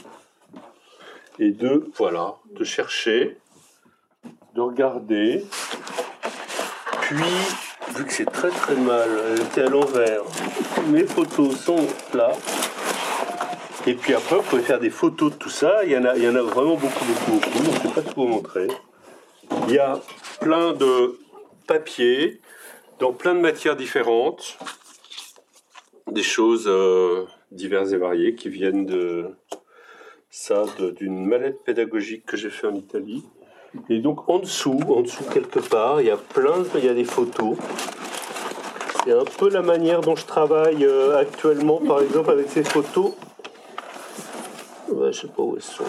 [1.41, 3.37] Et de, voilà, de chercher,
[4.55, 5.45] de regarder.
[7.01, 7.17] Puis,
[7.97, 10.23] vu que c'est très très mal, elle était à l'envers,
[10.87, 12.31] mes photos sont là.
[13.89, 15.85] Et puis après, vous pouvez faire des photos de tout ça.
[15.85, 17.65] Il y en a, vraiment beaucoup, beaucoup, beaucoup.
[17.65, 18.67] Je ne vais pas tout vous montrer.
[19.69, 20.01] Il y a
[20.41, 21.17] plein de
[21.69, 22.41] papiers
[22.99, 24.59] dans plein de matières différentes.
[26.11, 29.27] Des choses euh, diverses et variées qui viennent de
[30.31, 30.65] ça,
[30.99, 33.25] d'une mallette pédagogique que j'ai fait en Italie.
[33.89, 36.95] Et donc en dessous, en dessous quelque part, il y a plein, il y a
[36.95, 37.57] des photos.
[39.05, 43.13] C'est un peu la manière dont je travaille euh, actuellement, par exemple, avec ces photos
[44.89, 45.85] je sais pas où elles sont.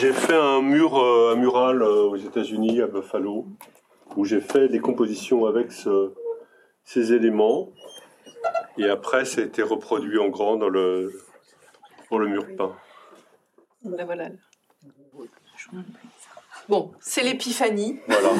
[0.00, 3.46] J'ai fait un mur, euh, un mural euh, aux États-Unis, à Buffalo,
[4.16, 5.72] où j'ai fait des compositions avec
[6.84, 7.70] ces éléments.
[8.76, 11.12] Et après, ça a été reproduit en grand dans le,
[12.08, 12.72] pour le mur peint.
[13.84, 14.28] Ben voilà.
[16.68, 17.98] Bon, c'est l'épiphanie.
[18.06, 18.28] Voilà.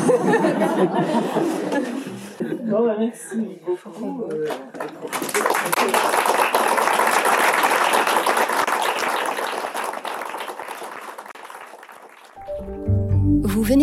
[2.40, 4.24] bon, bah, merci beaucoup.